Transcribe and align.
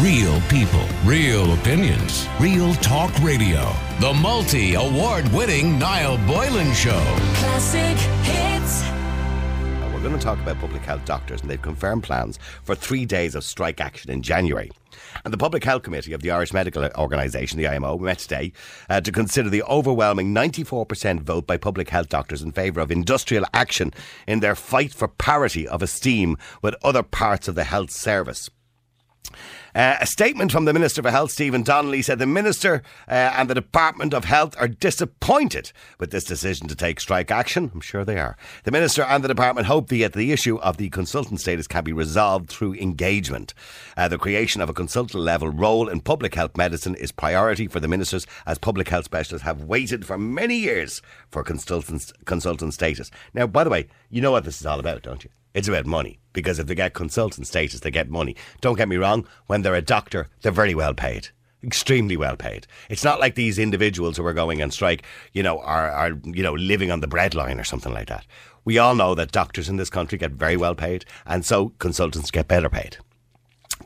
Real 0.00 0.40
people, 0.42 0.86
real 1.04 1.54
opinions, 1.54 2.28
real 2.38 2.72
talk 2.74 3.12
radio. 3.18 3.74
The 3.98 4.14
multi 4.14 4.74
award 4.74 5.26
winning 5.32 5.76
Niall 5.76 6.18
Boylan 6.18 6.72
Show. 6.72 7.02
Classic 7.34 7.98
hits. 8.22 8.84
We're 9.92 9.98
going 9.98 10.16
to 10.16 10.24
talk 10.24 10.38
about 10.38 10.60
public 10.60 10.82
health 10.82 11.04
doctors, 11.04 11.40
and 11.40 11.50
they've 11.50 11.60
confirmed 11.60 12.04
plans 12.04 12.38
for 12.62 12.76
three 12.76 13.06
days 13.06 13.34
of 13.34 13.42
strike 13.42 13.80
action 13.80 14.12
in 14.12 14.22
January. 14.22 14.70
And 15.24 15.34
the 15.34 15.38
Public 15.38 15.64
Health 15.64 15.82
Committee 15.82 16.12
of 16.12 16.22
the 16.22 16.30
Irish 16.30 16.52
Medical 16.52 16.88
Organisation, 16.96 17.58
the 17.58 17.66
IMO, 17.66 17.98
met 17.98 18.18
today 18.18 18.52
uh, 18.88 19.00
to 19.00 19.10
consider 19.10 19.50
the 19.50 19.64
overwhelming 19.64 20.32
94% 20.32 21.22
vote 21.22 21.48
by 21.48 21.56
public 21.56 21.90
health 21.90 22.08
doctors 22.08 22.40
in 22.40 22.52
favour 22.52 22.80
of 22.80 22.92
industrial 22.92 23.44
action 23.52 23.92
in 24.28 24.38
their 24.38 24.54
fight 24.54 24.94
for 24.94 25.08
parity 25.08 25.66
of 25.66 25.82
esteem 25.82 26.36
with 26.62 26.76
other 26.84 27.02
parts 27.02 27.48
of 27.48 27.56
the 27.56 27.64
health 27.64 27.90
service. 27.90 28.48
Uh, 29.74 29.96
a 30.00 30.06
statement 30.06 30.50
from 30.50 30.64
the 30.64 30.72
Minister 30.72 31.02
for 31.02 31.10
Health, 31.10 31.30
Stephen 31.30 31.62
Donnelly, 31.62 32.02
said 32.02 32.18
the 32.18 32.26
Minister 32.26 32.82
uh, 33.06 33.12
and 33.12 33.48
the 33.48 33.54
Department 33.54 34.14
of 34.14 34.24
Health 34.24 34.56
are 34.58 34.68
disappointed 34.68 35.72
with 35.98 36.10
this 36.10 36.24
decision 36.24 36.68
to 36.68 36.74
take 36.74 37.00
strike 37.00 37.30
action. 37.30 37.70
I'm 37.74 37.80
sure 37.80 38.04
they 38.04 38.18
are. 38.18 38.36
The 38.64 38.70
Minister 38.70 39.02
and 39.02 39.22
the 39.22 39.28
Department 39.28 39.66
hope 39.66 39.88
that 39.88 40.14
the 40.14 40.32
issue 40.32 40.56
of 40.58 40.78
the 40.78 40.88
consultant 40.88 41.40
status 41.40 41.66
can 41.66 41.84
be 41.84 41.92
resolved 41.92 42.48
through 42.48 42.74
engagement. 42.74 43.54
Uh, 43.96 44.08
the 44.08 44.18
creation 44.18 44.62
of 44.62 44.70
a 44.70 44.74
consultant 44.74 45.22
level 45.22 45.48
role 45.48 45.88
in 45.88 46.00
public 46.00 46.34
health 46.34 46.56
medicine 46.56 46.94
is 46.94 47.12
priority 47.12 47.68
for 47.68 47.80
the 47.80 47.88
Ministers 47.88 48.26
as 48.46 48.58
public 48.58 48.88
health 48.88 49.04
specialists 49.04 49.44
have 49.44 49.64
waited 49.64 50.06
for 50.06 50.18
many 50.18 50.56
years 50.56 51.02
for 51.30 51.44
consultant, 51.44 52.12
consultant 52.24 52.74
status. 52.74 53.10
Now, 53.34 53.46
by 53.46 53.64
the 53.64 53.70
way, 53.70 53.88
you 54.10 54.22
know 54.22 54.32
what 54.32 54.44
this 54.44 54.60
is 54.60 54.66
all 54.66 54.80
about, 54.80 55.02
don't 55.02 55.24
you? 55.24 55.30
It's 55.54 55.68
about 55.68 55.86
money 55.86 56.18
because 56.32 56.58
if 56.58 56.66
they 56.66 56.74
get 56.74 56.94
consultant 56.94 57.46
status, 57.46 57.80
they 57.80 57.90
get 57.90 58.10
money. 58.10 58.36
Don't 58.60 58.76
get 58.76 58.88
me 58.88 58.96
wrong, 58.96 59.26
when 59.46 59.62
they're 59.62 59.74
a 59.74 59.82
doctor, 59.82 60.28
they're 60.42 60.52
very 60.52 60.74
well 60.74 60.94
paid. 60.94 61.28
Extremely 61.64 62.16
well 62.16 62.36
paid. 62.36 62.66
It's 62.88 63.02
not 63.02 63.18
like 63.18 63.34
these 63.34 63.58
individuals 63.58 64.16
who 64.16 64.26
are 64.26 64.32
going 64.32 64.62
on 64.62 64.70
strike, 64.70 65.02
you 65.32 65.42
know, 65.42 65.58
are, 65.58 65.90
are 65.90 66.12
you 66.24 66.42
know 66.42 66.52
living 66.52 66.92
on 66.92 67.00
the 67.00 67.08
breadline 67.08 67.58
or 67.58 67.64
something 67.64 67.92
like 67.92 68.08
that. 68.08 68.24
We 68.64 68.78
all 68.78 68.94
know 68.94 69.14
that 69.16 69.32
doctors 69.32 69.68
in 69.68 69.76
this 69.76 69.90
country 69.90 70.18
get 70.18 70.32
very 70.32 70.56
well 70.56 70.74
paid, 70.74 71.04
and 71.26 71.44
so 71.44 71.70
consultants 71.78 72.30
get 72.30 72.46
better 72.46 72.68
paid 72.68 72.98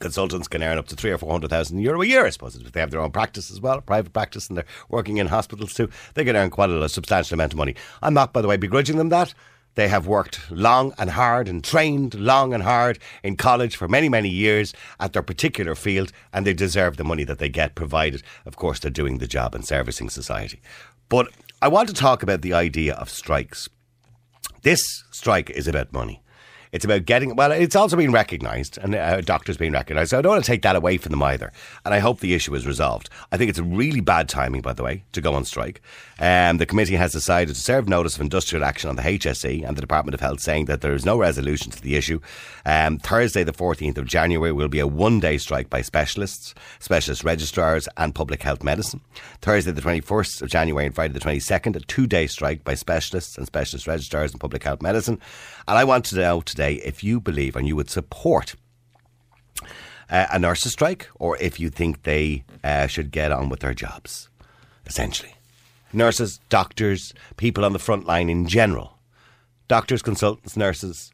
consultants 0.03 0.49
can 0.49 0.63
earn 0.63 0.79
up 0.79 0.89
to 0.89 0.97
three 0.97 1.11
or 1.11 1.19
four 1.19 1.31
hundred 1.31 1.49
thousand 1.49 1.79
euro 1.79 2.03
a 2.03 2.07
year, 2.07 2.27
I 2.27 2.31
suppose. 2.31 2.57
If 2.57 2.73
they 2.73 2.81
have 2.81 2.91
their 2.91 3.01
own 3.01 3.13
practice 3.13 3.51
as 3.51 3.61
well, 3.61 3.81
private 3.81 4.13
practice, 4.13 4.49
and 4.49 4.59
they're 4.59 4.67
working 4.89 5.19
in 5.19 5.29
hospitals 5.29 5.75
too, 5.75 5.89
they 6.15 6.25
can 6.25 6.37
earn 6.37 6.51
quite 6.51 6.71
a 6.71 6.89
substantial 6.89 7.35
amount 7.35 7.53
of 7.53 7.59
money. 7.59 7.75
I'm 8.03 8.15
not, 8.15 8.33
by 8.33 8.43
the 8.43 8.49
way, 8.49 8.57
begrudging 8.57 8.97
them 8.97 9.11
that. 9.11 9.33
They 9.75 9.89
have 9.89 10.07
worked 10.07 10.51
long 10.51 10.93
and 10.99 11.11
hard 11.11 11.49
and 11.49 11.65
trained 11.65 12.15
long 12.15 12.53
and 12.53 12.63
hard 12.63 12.99
in 13.23 13.37
college 13.37 13.77
for 13.77 13.89
many, 13.89 14.09
many 14.09 14.29
years 14.29 14.75
at 15.01 15.13
their 15.13 15.23
particular 15.23 15.75
field, 15.75 16.13
and 16.33 16.47
they 16.47 16.53
deserve 16.53 16.97
the 16.97 17.05
money 17.05 17.25
that 17.25 17.39
they 17.39 17.49
get, 17.49 17.75
provided, 17.75 18.23
of 18.45 18.57
course, 18.57 18.79
they're 18.79 18.91
doing 18.91 19.19
the 19.19 19.27
job 19.27 19.55
and 19.55 19.65
servicing 19.65 20.11
society. 20.11 20.61
But 21.09 21.29
I 21.63 21.69
want 21.69 21.89
to 21.89 21.95
talk 21.95 22.23
about 22.23 22.43
the 22.43 22.53
idea 22.53 22.95
of 22.95 23.09
strikes. 23.09 23.69
This 24.63 25.05
strike 25.11 25.49
is 25.51 25.67
about 25.67 25.93
money. 25.93 26.23
It's 26.73 26.87
about 26.87 27.05
getting, 27.05 27.37
well, 27.37 27.53
it's 27.53 27.77
also 27.77 27.99
been 27.99 28.13
recognised, 28.13 28.79
and 28.79 28.95
uh, 28.95 29.21
doctors 29.21 29.59
being 29.59 29.73
recognised. 29.73 30.09
So 30.11 30.19
I 30.19 30.23
don't 30.23 30.33
want 30.33 30.45
to 30.45 30.51
take 30.51 30.63
that 30.63 30.75
away 30.75 30.97
from 30.97 31.11
them 31.11 31.23
either. 31.23 31.53
And 31.85 31.93
I 31.93 31.99
hope 31.99 32.21
the 32.21 32.33
issue 32.33 32.55
is 32.55 32.67
resolved. 32.67 33.11
I 33.31 33.37
think 33.37 33.51
it's 33.51 33.59
a 33.59 33.63
really 33.63 34.01
bad 34.01 34.27
timing, 34.27 34.63
by 34.63 34.73
the 34.73 34.83
way, 34.83 35.05
to 35.13 35.21
go 35.21 35.35
on 35.35 35.45
strike. 35.45 35.83
Um, 36.19 36.57
the 36.57 36.65
committee 36.65 36.97
has 36.97 37.13
decided 37.13 37.55
to 37.55 37.61
serve 37.61 37.89
notice 37.89 38.15
of 38.15 38.23
industrial 38.23 38.65
action 38.65 38.89
on 38.89 38.97
the 38.97 39.03
HSE 39.03 39.69
and 39.69 39.77
the 39.77 39.83
Department 39.83 40.15
of 40.15 40.21
Health, 40.21 40.41
saying 40.41 40.65
that 40.65 40.81
there 40.81 40.95
is 40.95 41.05
no 41.05 41.19
resolution 41.19 41.71
to 41.73 41.83
the 41.83 41.95
issue. 41.95 42.21
Um, 42.65 42.99
Thursday, 42.99 43.45
the 43.45 43.53
14th 43.53 43.99
of 43.99 44.07
January, 44.07 44.53
will 44.53 44.69
be 44.69 44.79
a 44.79 44.87
one 44.87 45.21
day 45.21 45.37
strike 45.37 45.69
by 45.69 45.83
specialists, 45.83 46.55
specialist 46.79 47.23
registrars, 47.23 47.87
and 47.99 48.15
public 48.15 48.43
health 48.43 48.63
medicine. 48.63 49.03
Thursday, 49.43 49.73
the 49.73 49.83
21st 49.83 50.41
of 50.41 50.49
January, 50.49 50.87
and 50.87 50.95
Friday, 50.95 51.13
the 51.13 51.21
22nd, 51.21 51.77
a 51.77 51.81
two 51.81 52.07
day 52.07 52.27
strike 52.27 52.65
by 52.65 52.75
specialists 52.75 53.37
and 53.37 53.47
specialist 53.47 53.87
registrars 53.87 54.33
in 54.33 54.39
public 54.39 54.63
health 54.63 54.81
medicine. 54.81 55.21
And 55.69 55.77
I 55.77 55.85
want 55.85 56.07
to 56.07 56.17
know 56.17 56.41
today 56.41 56.62
if 56.71 57.03
you 57.03 57.21
believe 57.21 57.57
and 57.57 57.67
you 57.67 57.77
would 57.77 57.91
support 57.91 58.55
uh, 60.11 60.27
a 60.31 60.39
nurses' 60.39 60.73
strike 60.73 61.09
or 61.19 61.37
if 61.39 61.59
you 61.59 61.71
think 61.71 62.03
they 62.03 62.45
uh, 62.63 62.87
should 62.87 63.11
get 63.11 63.33
on 63.33 63.49
with 63.49 63.61
their 63.61 63.75
jobs, 63.75 64.29
essentially. 64.87 65.35
Nurses, 65.93 66.41
doctors, 66.49 67.13
people 67.37 67.65
on 67.65 67.73
the 67.73 67.79
front 67.79 68.07
line 68.07 68.29
in 68.29 68.47
general. 68.47 68.99
Doctors, 69.69 70.03
consultants, 70.03 70.57
nurses. 70.57 71.13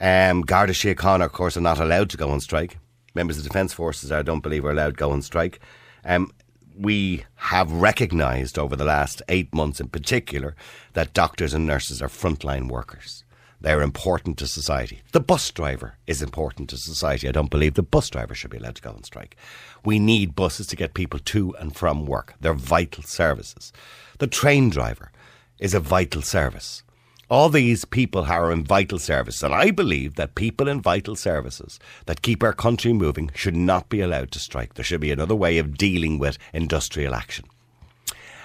Um, 0.00 0.42
Garda 0.42 0.72
Síochána, 0.72 1.24
of 1.24 1.32
course, 1.32 1.56
are 1.56 1.60
not 1.60 1.80
allowed 1.80 2.10
to 2.10 2.16
go 2.16 2.30
on 2.30 2.40
strike. 2.40 2.78
Members 3.14 3.38
of 3.38 3.44
the 3.44 3.48
Defence 3.48 3.72
Forces, 3.72 4.12
I 4.12 4.22
don't 4.22 4.42
believe, 4.42 4.64
are 4.64 4.70
allowed 4.70 4.90
to 4.90 4.96
go 4.96 5.10
on 5.10 5.22
strike. 5.22 5.60
Um, 6.04 6.30
we 6.78 7.24
have 7.36 7.72
recognised 7.72 8.58
over 8.58 8.76
the 8.76 8.84
last 8.84 9.22
eight 9.28 9.54
months 9.54 9.80
in 9.80 9.88
particular 9.88 10.54
that 10.92 11.14
doctors 11.14 11.54
and 11.54 11.66
nurses 11.66 12.02
are 12.02 12.08
frontline 12.08 12.68
workers. 12.68 13.24
They're 13.60 13.82
important 13.82 14.38
to 14.38 14.46
society. 14.46 15.00
The 15.12 15.20
bus 15.20 15.50
driver 15.50 15.96
is 16.06 16.22
important 16.22 16.70
to 16.70 16.76
society. 16.76 17.28
I 17.28 17.32
don't 17.32 17.50
believe 17.50 17.74
the 17.74 17.82
bus 17.82 18.10
driver 18.10 18.34
should 18.34 18.50
be 18.50 18.58
allowed 18.58 18.76
to 18.76 18.82
go 18.82 18.90
on 18.90 19.02
strike. 19.02 19.36
We 19.84 19.98
need 19.98 20.36
buses 20.36 20.66
to 20.68 20.76
get 20.76 20.94
people 20.94 21.18
to 21.20 21.54
and 21.58 21.74
from 21.74 22.06
work. 22.06 22.34
They're 22.40 22.54
vital 22.54 23.02
services. 23.02 23.72
The 24.18 24.26
train 24.26 24.70
driver 24.70 25.10
is 25.58 25.74
a 25.74 25.80
vital 25.80 26.22
service. 26.22 26.82
All 27.28 27.48
these 27.48 27.84
people 27.84 28.24
are 28.26 28.52
in 28.52 28.62
vital 28.62 29.00
service, 29.00 29.42
and 29.42 29.52
I 29.52 29.72
believe 29.72 30.14
that 30.14 30.36
people 30.36 30.68
in 30.68 30.80
vital 30.80 31.16
services 31.16 31.80
that 32.04 32.22
keep 32.22 32.42
our 32.42 32.52
country 32.52 32.92
moving 32.92 33.32
should 33.34 33.56
not 33.56 33.88
be 33.88 34.00
allowed 34.00 34.30
to 34.32 34.38
strike. 34.38 34.74
There 34.74 34.84
should 34.84 35.00
be 35.00 35.10
another 35.10 35.34
way 35.34 35.58
of 35.58 35.76
dealing 35.76 36.20
with 36.20 36.38
industrial 36.52 37.14
action. 37.14 37.46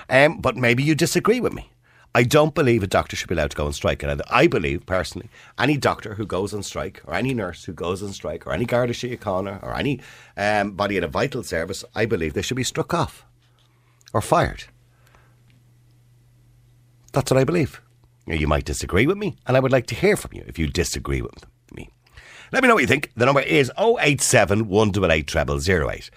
Um, 0.10 0.40
but 0.40 0.58
maybe 0.58 0.82
you 0.82 0.96
disagree 0.96 1.40
with 1.40 1.54
me. 1.54 1.70
I 2.14 2.24
don't 2.24 2.54
believe 2.54 2.84
a 2.84 2.88
doctor 2.88 3.16
should 3.16 3.30
be 3.30 3.36
allowed 3.36 3.52
to 3.52 3.58
go 3.58 3.66
on 3.68 3.74
strike. 3.74 4.04
And 4.04 4.22
I 4.30 4.48
believe, 4.48 4.86
personally, 4.86 5.30
any 5.58 5.78
doctor 5.78 6.16
who 6.16 6.26
goes 6.26 6.54
on 6.54 6.62
strike, 6.62 7.02
or 7.06 7.14
any 7.14 7.34
nurse 7.34 7.64
who 7.64 7.74
goes 7.74 8.04
on 8.04 8.12
strike, 8.12 8.46
or 8.46 8.52
any 8.52 8.66
Garda 8.66 8.94
Síochána, 8.94 9.64
or 9.64 9.76
any 9.76 10.02
um, 10.36 10.72
body 10.72 10.98
in 10.98 11.04
a 11.06 11.08
vital 11.08 11.42
service, 11.42 11.86
I 11.96 12.06
believe 12.06 12.34
they 12.34 12.42
should 12.42 12.58
be 12.58 12.64
struck 12.64 12.94
off 12.94 13.26
or 14.14 14.22
fired. 14.22 14.66
That's 17.14 17.32
what 17.32 17.40
I 17.40 17.46
believe. 17.46 17.82
You 18.28 18.48
might 18.48 18.66
disagree 18.66 19.08
with 19.08 19.18
me, 19.18 19.38
and 19.48 19.56
I 19.56 19.62
would 19.62 19.72
like 19.72 19.88
to 19.88 19.96
hear 19.96 20.18
from 20.18 20.32
you 20.34 20.44
if 20.48 20.60
you 20.60 20.68
disagree 20.68 21.22
with 21.22 21.46
me. 21.74 21.90
Let 22.52 22.62
me 22.62 22.68
know 22.68 22.76
what 22.76 22.82
you 22.82 22.88
think. 22.88 23.12
The 23.16 23.26
number 23.26 23.42
is 23.42 23.72
087 23.78 24.68
188 24.68 25.62
0008. 25.62 26.12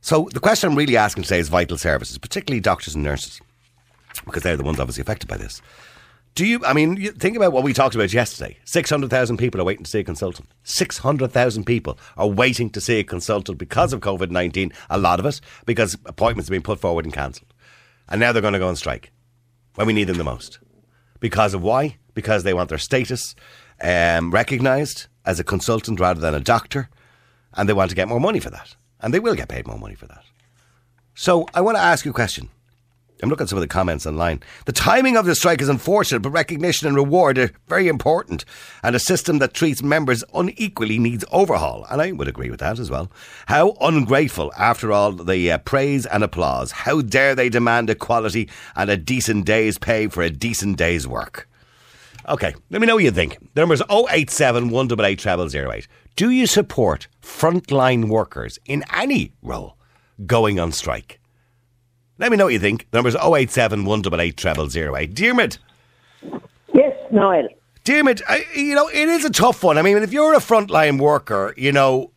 So 0.00 0.28
the 0.32 0.40
question 0.40 0.70
I'm 0.70 0.76
really 0.76 0.96
asking 0.96 1.24
today 1.24 1.40
is 1.40 1.48
vital 1.48 1.78
services, 1.78 2.18
particularly 2.18 2.60
doctors 2.60 2.94
and 2.94 3.02
nurses 3.02 3.40
because 4.24 4.42
they're 4.42 4.56
the 4.56 4.64
ones 4.64 4.80
obviously 4.80 5.02
affected 5.02 5.28
by 5.28 5.36
this. 5.36 5.62
Do 6.34 6.46
you, 6.46 6.64
I 6.64 6.72
mean, 6.72 7.12
think 7.14 7.36
about 7.36 7.52
what 7.52 7.64
we 7.64 7.72
talked 7.72 7.96
about 7.96 8.12
yesterday. 8.12 8.58
600,000 8.64 9.38
people 9.38 9.60
are 9.60 9.64
waiting 9.64 9.82
to 9.82 9.90
see 9.90 9.98
a 9.98 10.04
consultant. 10.04 10.48
600,000 10.62 11.64
people 11.64 11.98
are 12.16 12.28
waiting 12.28 12.70
to 12.70 12.80
see 12.80 13.00
a 13.00 13.04
consultant 13.04 13.58
because 13.58 13.92
of 13.92 14.00
COVID 14.00 14.30
19. 14.30 14.72
A 14.88 14.98
lot 14.98 15.18
of 15.18 15.26
it 15.26 15.40
because 15.66 15.94
appointments 16.04 16.48
have 16.48 16.52
been 16.52 16.62
put 16.62 16.78
forward 16.78 17.04
and 17.04 17.12
cancelled. 17.12 17.52
And 18.08 18.20
now 18.20 18.30
they're 18.30 18.42
going 18.42 18.52
to 18.52 18.60
go 18.60 18.68
on 18.68 18.76
strike 18.76 19.10
when 19.74 19.88
we 19.88 19.92
need 19.92 20.04
them 20.04 20.16
the 20.16 20.24
most. 20.24 20.60
Because 21.18 21.54
of 21.54 21.62
why? 21.62 21.96
Because 22.14 22.44
they 22.44 22.54
want 22.54 22.68
their 22.68 22.78
status 22.78 23.34
um, 23.80 24.30
recognised 24.30 25.06
as 25.26 25.40
a 25.40 25.44
consultant 25.44 25.98
rather 25.98 26.20
than 26.20 26.34
a 26.34 26.40
doctor. 26.40 26.88
And 27.54 27.68
they 27.68 27.72
want 27.72 27.90
to 27.90 27.96
get 27.96 28.06
more 28.06 28.20
money 28.20 28.38
for 28.38 28.50
that. 28.50 28.76
And 29.00 29.12
they 29.12 29.18
will 29.18 29.34
get 29.34 29.48
paid 29.48 29.66
more 29.66 29.78
money 29.78 29.96
for 29.96 30.06
that. 30.06 30.22
So 31.14 31.48
I 31.52 31.62
want 31.62 31.76
to 31.76 31.82
ask 31.82 32.04
you 32.04 32.12
a 32.12 32.14
question. 32.14 32.48
I'm 33.22 33.28
looking 33.28 33.44
at 33.44 33.48
some 33.48 33.58
of 33.58 33.62
the 33.62 33.68
comments 33.68 34.06
online. 34.06 34.40
The 34.66 34.72
timing 34.72 35.16
of 35.16 35.26
the 35.26 35.34
strike 35.34 35.60
is 35.60 35.68
unfortunate, 35.68 36.20
but 36.20 36.30
recognition 36.30 36.86
and 36.86 36.96
reward 36.96 37.36
are 37.38 37.50
very 37.66 37.88
important. 37.88 38.44
And 38.82 38.94
a 38.94 39.00
system 39.00 39.38
that 39.38 39.54
treats 39.54 39.82
members 39.82 40.22
unequally 40.34 40.98
needs 40.98 41.24
overhaul. 41.32 41.84
And 41.90 42.00
I 42.00 42.12
would 42.12 42.28
agree 42.28 42.50
with 42.50 42.60
that 42.60 42.78
as 42.78 42.90
well. 42.90 43.10
How 43.46 43.76
ungrateful, 43.80 44.52
after 44.56 44.92
all 44.92 45.12
the 45.12 45.50
uh, 45.50 45.58
praise 45.58 46.06
and 46.06 46.22
applause. 46.22 46.70
How 46.70 47.00
dare 47.00 47.34
they 47.34 47.48
demand 47.48 47.90
equality 47.90 48.48
and 48.76 48.88
a 48.88 48.96
decent 48.96 49.46
day's 49.46 49.78
pay 49.78 50.06
for 50.06 50.22
a 50.22 50.30
decent 50.30 50.76
day's 50.76 51.06
work? 51.06 51.48
Okay, 52.28 52.54
let 52.70 52.80
me 52.80 52.86
know 52.86 52.96
what 52.96 53.04
you 53.04 53.10
think. 53.10 53.38
The 53.54 53.62
number 53.62 53.74
is 53.74 53.82
087 53.90 54.68
188 54.68 55.26
08. 55.54 55.88
Do 56.14 56.30
you 56.30 56.46
support 56.46 57.08
frontline 57.22 58.08
workers 58.08 58.58
in 58.66 58.84
any 58.92 59.32
role 59.42 59.76
going 60.26 60.60
on 60.60 60.72
strike? 60.72 61.18
Let 62.18 62.30
me 62.30 62.36
know 62.36 62.44
what 62.44 62.52
you 62.52 62.58
think. 62.58 62.86
The 62.90 62.98
number's 62.98 63.16
087 63.16 63.84
188 63.84 64.70
0008. 64.70 65.14
Dermot. 65.14 65.58
Yes, 66.74 66.96
Niall. 67.12 67.48
Dermot, 67.84 68.20
I, 68.28 68.44
you 68.54 68.74
know, 68.74 68.88
it 68.88 69.08
is 69.08 69.24
a 69.24 69.30
tough 69.30 69.62
one. 69.62 69.78
I 69.78 69.82
mean, 69.82 69.96
if 69.98 70.12
you're 70.12 70.34
a 70.34 70.38
frontline 70.38 71.00
worker, 71.00 71.54
you 71.56 71.72
know, 71.72 72.10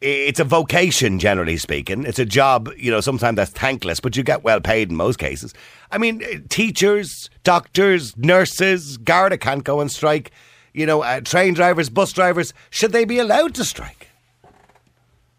it's 0.00 0.40
a 0.40 0.44
vocation, 0.44 1.18
generally 1.18 1.56
speaking. 1.56 2.04
It's 2.04 2.18
a 2.18 2.24
job, 2.24 2.70
you 2.76 2.90
know, 2.90 3.00
sometimes 3.00 3.36
that's 3.36 3.50
thankless, 3.50 4.00
but 4.00 4.16
you 4.16 4.22
get 4.22 4.42
well 4.42 4.60
paid 4.60 4.90
in 4.90 4.96
most 4.96 5.18
cases. 5.18 5.54
I 5.90 5.98
mean, 5.98 6.46
teachers, 6.48 7.30
doctors, 7.44 8.16
nurses, 8.16 8.96
Garda 8.96 9.38
can't 9.38 9.62
go 9.64 9.80
on 9.80 9.88
strike. 9.88 10.30
You 10.72 10.86
know, 10.86 11.02
uh, 11.02 11.20
train 11.20 11.54
drivers, 11.54 11.90
bus 11.90 12.12
drivers, 12.12 12.54
should 12.70 12.92
they 12.92 13.04
be 13.04 13.18
allowed 13.18 13.54
to 13.56 13.64
strike? 13.64 14.08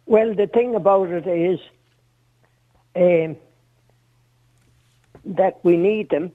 Well, 0.06 0.36
the 0.36 0.48
thing 0.48 0.76
about 0.76 1.10
it 1.10 1.28
is 1.28 1.60
um, 2.96 3.36
that 5.26 5.60
we 5.64 5.78
need 5.78 6.10
them. 6.10 6.32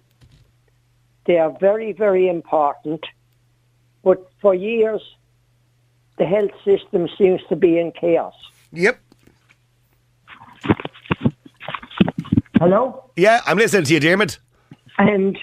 They 1.27 1.39
are 1.39 1.55
very, 1.59 1.93
very 1.93 2.29
important. 2.29 3.05
But 4.03 4.31
for 4.41 4.55
years, 4.55 5.03
the 6.17 6.25
health 6.27 6.53
system 6.65 7.09
seems 7.19 7.41
to 7.49 7.57
be 7.57 7.79
in 7.79 7.93
chaos. 7.93 8.35
Yep. 8.73 9.01
Hello? 12.59 13.05
Yeah, 13.17 13.41
I'm 13.47 13.59
listening 13.59 13.85
to 13.85 13.95
you, 13.95 14.01
Dermot. 14.01 14.39
And 14.99 15.39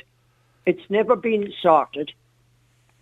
it's 0.65 0.89
never 0.89 1.15
been 1.15 1.53
sorted. 1.61 2.11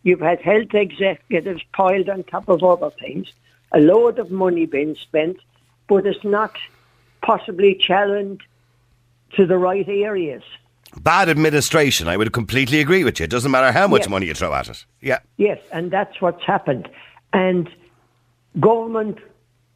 You've 0.04 0.19
had 0.19 0.42
health 0.42 0.74
executives 0.74 1.63
piled 1.72 2.10
on 2.10 2.24
top 2.24 2.50
of 2.50 2.63
other 2.63 2.92
things, 2.92 3.31
a 3.72 3.80
load 3.80 4.19
of 4.19 4.30
money 4.30 4.66
being 4.66 4.96
spent, 4.96 5.38
but 5.88 6.06
it's 6.06 6.24
not 6.24 6.56
possibly 7.22 7.74
challenged 7.74 8.44
to 9.38 9.46
the 9.46 9.58
right 9.58 9.88
areas. 9.88 10.44
Bad 11.02 11.28
administration. 11.30 12.08
I 12.08 12.18
would 12.18 12.34
completely 12.34 12.80
agree 12.80 13.04
with 13.04 13.20
you. 13.20 13.24
It 13.24 13.30
doesn't 13.32 13.50
matter 13.52 13.72
how 13.72 13.88
much 13.88 14.04
Yeah. 14.06 14.10
money 14.12 14.28
you 14.28 14.34
throw 14.36 14.54
at 14.54 14.70
it. 14.70 14.86
Yeah. 15.02 15.20
Yes, 15.38 15.60
and 15.72 15.90
that's 15.92 16.22
what's 16.22 16.44
happened. 16.44 16.88
And 17.34 17.68
government, 18.60 19.18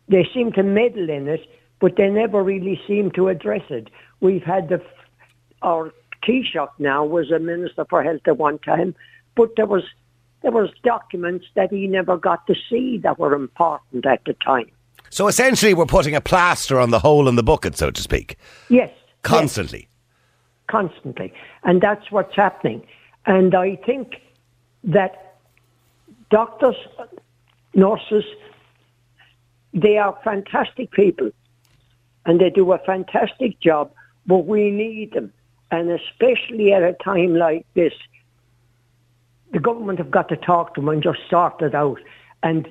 they 0.07 0.27
seem 0.33 0.51
to 0.53 0.63
meddle 0.63 1.09
in 1.09 1.27
it, 1.27 1.41
but 1.79 1.95
they 1.95 2.09
never 2.09 2.43
really 2.43 2.79
seem 2.87 3.11
to 3.11 3.29
address 3.29 3.63
it. 3.69 3.89
We've 4.19 4.43
had 4.43 4.69
the, 4.69 4.81
our 5.61 5.91
Taoiseach 6.23 6.69
now 6.79 7.03
was 7.05 7.31
a 7.31 7.39
minister 7.39 7.85
for 7.89 8.03
health 8.03 8.21
at 8.27 8.37
one 8.37 8.59
time, 8.59 8.95
but 9.35 9.55
there 9.55 9.65
was 9.65 9.83
there 10.43 10.51
was 10.51 10.69
documents 10.83 11.45
that 11.55 11.71
he 11.71 11.87
never 11.87 12.15
got 12.15 12.45
to 12.45 12.53
see 12.69 12.99
that 12.99 13.17
were 13.17 13.33
important 13.33 14.05
at 14.05 14.23
the 14.25 14.33
time. 14.33 14.67
So 15.09 15.27
essentially, 15.27 15.73
we're 15.73 15.87
putting 15.87 16.15
a 16.15 16.21
plaster 16.21 16.79
on 16.79 16.91
the 16.91 16.99
hole 16.99 17.27
in 17.27 17.35
the 17.35 17.43
bucket, 17.43 17.75
so 17.75 17.89
to 17.89 18.01
speak, 18.01 18.37
Yes, 18.69 18.91
yes. 19.27 19.39
constantly. 19.39 19.87
constantly. 20.67 21.33
And 21.63 21.81
that's 21.81 22.11
what's 22.11 22.35
happening. 22.35 22.85
And 23.25 23.55
I 23.55 23.75
think 23.75 24.21
that 24.83 25.35
doctors, 26.29 26.75
nurses, 27.73 28.25
they 29.73 29.97
are 29.97 30.17
fantastic 30.23 30.91
people 30.91 31.31
and 32.25 32.39
they 32.39 32.49
do 32.49 32.71
a 32.71 32.77
fantastic 32.79 33.59
job, 33.59 33.91
but 34.25 34.45
we 34.45 34.69
need 34.71 35.13
them. 35.13 35.33
And 35.71 35.89
especially 35.91 36.73
at 36.73 36.83
a 36.83 36.93
time 36.93 37.35
like 37.35 37.65
this, 37.73 37.93
the 39.51 39.59
government 39.59 39.99
have 39.99 40.11
got 40.11 40.29
to 40.29 40.37
talk 40.37 40.75
to 40.75 40.81
them 40.81 40.89
and 40.89 41.03
just 41.03 41.19
sort 41.29 41.61
it 41.61 41.75
out 41.75 41.99
and 42.43 42.67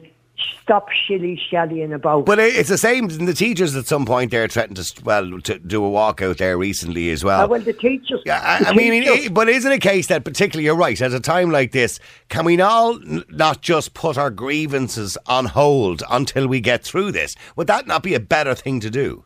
stop 0.62 0.88
shilly 0.91 1.41
shallying 1.50 1.93
about. 1.93 2.27
But 2.27 2.38
it's 2.38 2.69
the 2.69 2.79
same 2.79 3.09
the 3.09 3.33
teachers 3.35 3.75
at 3.77 3.87
some 3.87 4.05
point. 4.05 4.31
They're 4.31 4.49
threatened 4.49 4.77
to, 4.77 5.05
well, 5.05 5.41
to 5.43 5.59
do 5.59 5.85
a 5.85 5.88
walkout 5.91 6.38
there 6.38 6.56
recently 6.59 7.11
as 7.11 7.23
well. 7.25 7.43
Uh, 7.44 7.49
well, 7.49 7.61
the 7.61 7.73
teachers. 7.73 8.21
Yeah, 8.27 8.41
I, 8.43 8.62
the 8.65 8.69
I 8.71 8.75
mean, 8.75 9.03
it- 9.03 9.33
but 9.35 9.49
isn't 9.49 9.71
it 9.71 9.77
a 9.77 9.79
case 9.79 10.09
that, 10.09 10.25
particularly, 10.25 10.65
you're 10.65 10.77
right, 10.77 11.00
at 11.00 11.12
a 11.12 11.21
time 11.21 11.50
like 11.50 11.73
this, 11.73 11.99
can 12.29 12.44
we 12.44 12.61
all 12.61 12.99
not 13.31 13.62
just 13.62 13.94
put 13.94 14.19
our 14.19 14.31
grievances 14.31 15.17
on 15.27 15.47
hold 15.47 16.03
until 16.11 16.47
we 16.47 16.61
get 16.61 16.83
through 16.85 17.12
this? 17.12 17.35
Would 17.56 17.67
that 17.69 17.87
not 17.87 18.03
be 18.03 18.15
a 18.15 18.21
better 18.21 18.55
thing 18.55 18.81
to 18.81 18.91
do? 18.91 19.25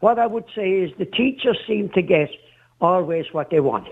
What 0.00 0.18
I 0.18 0.26
would 0.26 0.44
say 0.54 0.70
is 0.70 0.92
the 0.98 1.06
teachers 1.06 1.58
seem 1.66 1.88
to 1.90 2.02
get 2.02 2.28
always 2.80 3.26
what 3.32 3.50
they 3.50 3.60
want. 3.60 3.88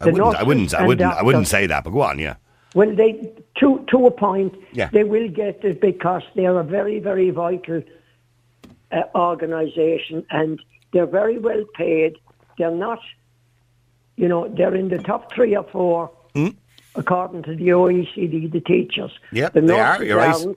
I 0.00 0.06
wouldn't, 0.10 0.36
I 0.36 0.42
wouldn't, 0.42 0.74
I 0.74 0.86
wouldn't, 0.86 1.12
I 1.12 1.22
wouldn't 1.22 1.48
say 1.48 1.66
that, 1.66 1.84
but 1.84 1.90
go 1.90 2.02
on, 2.02 2.18
yeah. 2.18 2.36
Well, 2.76 2.94
they 2.94 3.32
to 3.60 3.84
to 3.90 4.06
a 4.06 4.10
point, 4.10 4.54
Yeah. 4.72 4.90
they 4.92 5.02
will 5.02 5.30
get 5.30 5.64
it 5.64 5.80
because 5.80 6.22
they're 6.34 6.58
a 6.60 6.62
very 6.62 6.98
very 7.00 7.30
vital 7.30 7.82
uh, 8.92 9.02
organisation 9.14 10.26
and 10.30 10.60
they're 10.92 11.12
very 11.20 11.38
well 11.38 11.64
paid. 11.74 12.12
They're 12.58 12.78
not, 12.88 13.00
you 14.16 14.28
know, 14.28 14.46
they're 14.56 14.74
in 14.74 14.88
the 14.90 14.98
top 14.98 15.32
three 15.32 15.56
or 15.56 15.64
four 15.72 16.10
according 16.94 17.44
to 17.44 17.54
the 17.56 17.68
OECD. 17.68 18.52
The 18.52 18.60
teachers? 18.60 19.12
Yeah, 19.32 19.48
the 19.48 19.62
they 19.62 19.80
are, 19.80 20.04
you're 20.04 20.18
right. 20.18 20.56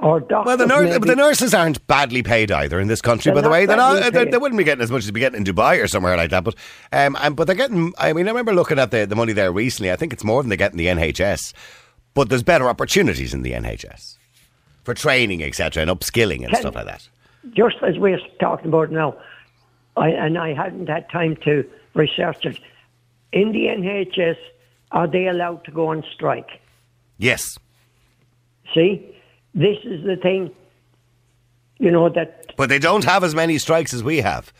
Or 0.00 0.20
doctors, 0.20 0.46
Well, 0.46 0.56
the, 0.56 0.66
nurse, 0.66 0.88
maybe. 0.90 0.98
but 1.00 1.08
the 1.08 1.16
nurses 1.16 1.52
aren't 1.52 1.84
badly 1.88 2.22
paid 2.22 2.52
either 2.52 2.78
in 2.78 2.86
this 2.86 3.00
country. 3.02 3.32
by 3.32 3.36
They're 3.40 3.42
the 3.42 3.50
way, 3.50 3.66
they're 3.66 3.76
not, 3.76 3.94
they, 4.00 4.10
paid. 4.24 4.32
they 4.32 4.38
wouldn't 4.38 4.56
be 4.56 4.62
getting 4.62 4.82
as 4.82 4.92
much 4.92 5.02
as 5.04 5.10
be 5.10 5.18
getting 5.18 5.38
in 5.38 5.44
Dubai 5.44 5.82
or 5.82 5.88
somewhere 5.88 6.16
like 6.16 6.30
that. 6.30 6.44
But, 6.44 6.54
um, 6.92 7.16
and, 7.20 7.34
but 7.34 7.48
they're 7.48 7.56
getting. 7.56 7.92
I 7.98 8.12
mean, 8.12 8.26
I 8.28 8.30
remember 8.30 8.54
looking 8.54 8.78
at 8.78 8.92
the, 8.92 9.06
the 9.06 9.16
money 9.16 9.32
there 9.32 9.50
recently. 9.50 9.90
I 9.90 9.96
think 9.96 10.12
it's 10.12 10.22
more 10.22 10.40
than 10.42 10.50
they 10.50 10.56
get 10.56 10.70
in 10.70 10.78
the 10.78 10.86
NHS. 10.86 11.52
But 12.14 12.28
there's 12.28 12.44
better 12.44 12.68
opportunities 12.68 13.34
in 13.34 13.42
the 13.42 13.52
NHS 13.52 14.16
for 14.84 14.94
training, 14.94 15.42
etc., 15.42 15.82
and 15.82 15.90
upskilling 15.90 16.42
and 16.44 16.50
Can- 16.52 16.60
stuff 16.60 16.74
like 16.76 16.86
that. 16.86 17.08
just 17.52 17.76
as 17.82 17.98
we're 17.98 18.20
talking 18.40 18.68
about 18.68 18.92
now, 18.92 19.16
I, 19.96 20.10
and 20.10 20.38
I 20.38 20.54
hadn't 20.54 20.88
had 20.88 21.10
time 21.10 21.36
to 21.44 21.68
research 21.94 22.46
it. 22.46 22.58
In 23.32 23.50
the 23.52 23.66
NHS, 23.66 24.36
are 24.92 25.06
they 25.08 25.26
allowed 25.26 25.64
to 25.64 25.70
go 25.72 25.88
on 25.88 26.04
strike? 26.14 26.60
Yes, 27.18 27.58
See, 28.74 29.14
this 29.54 29.76
is 29.84 30.04
the 30.04 30.16
thing. 30.16 30.50
You 31.78 31.90
know 31.90 32.08
that 32.08 32.54
but 32.56 32.68
they 32.68 32.78
don't 32.80 33.04
have 33.04 33.22
as 33.22 33.34
many 33.34 33.56
strikes 33.58 33.94
as 33.94 34.02
we 34.02 34.18
have. 34.18 34.52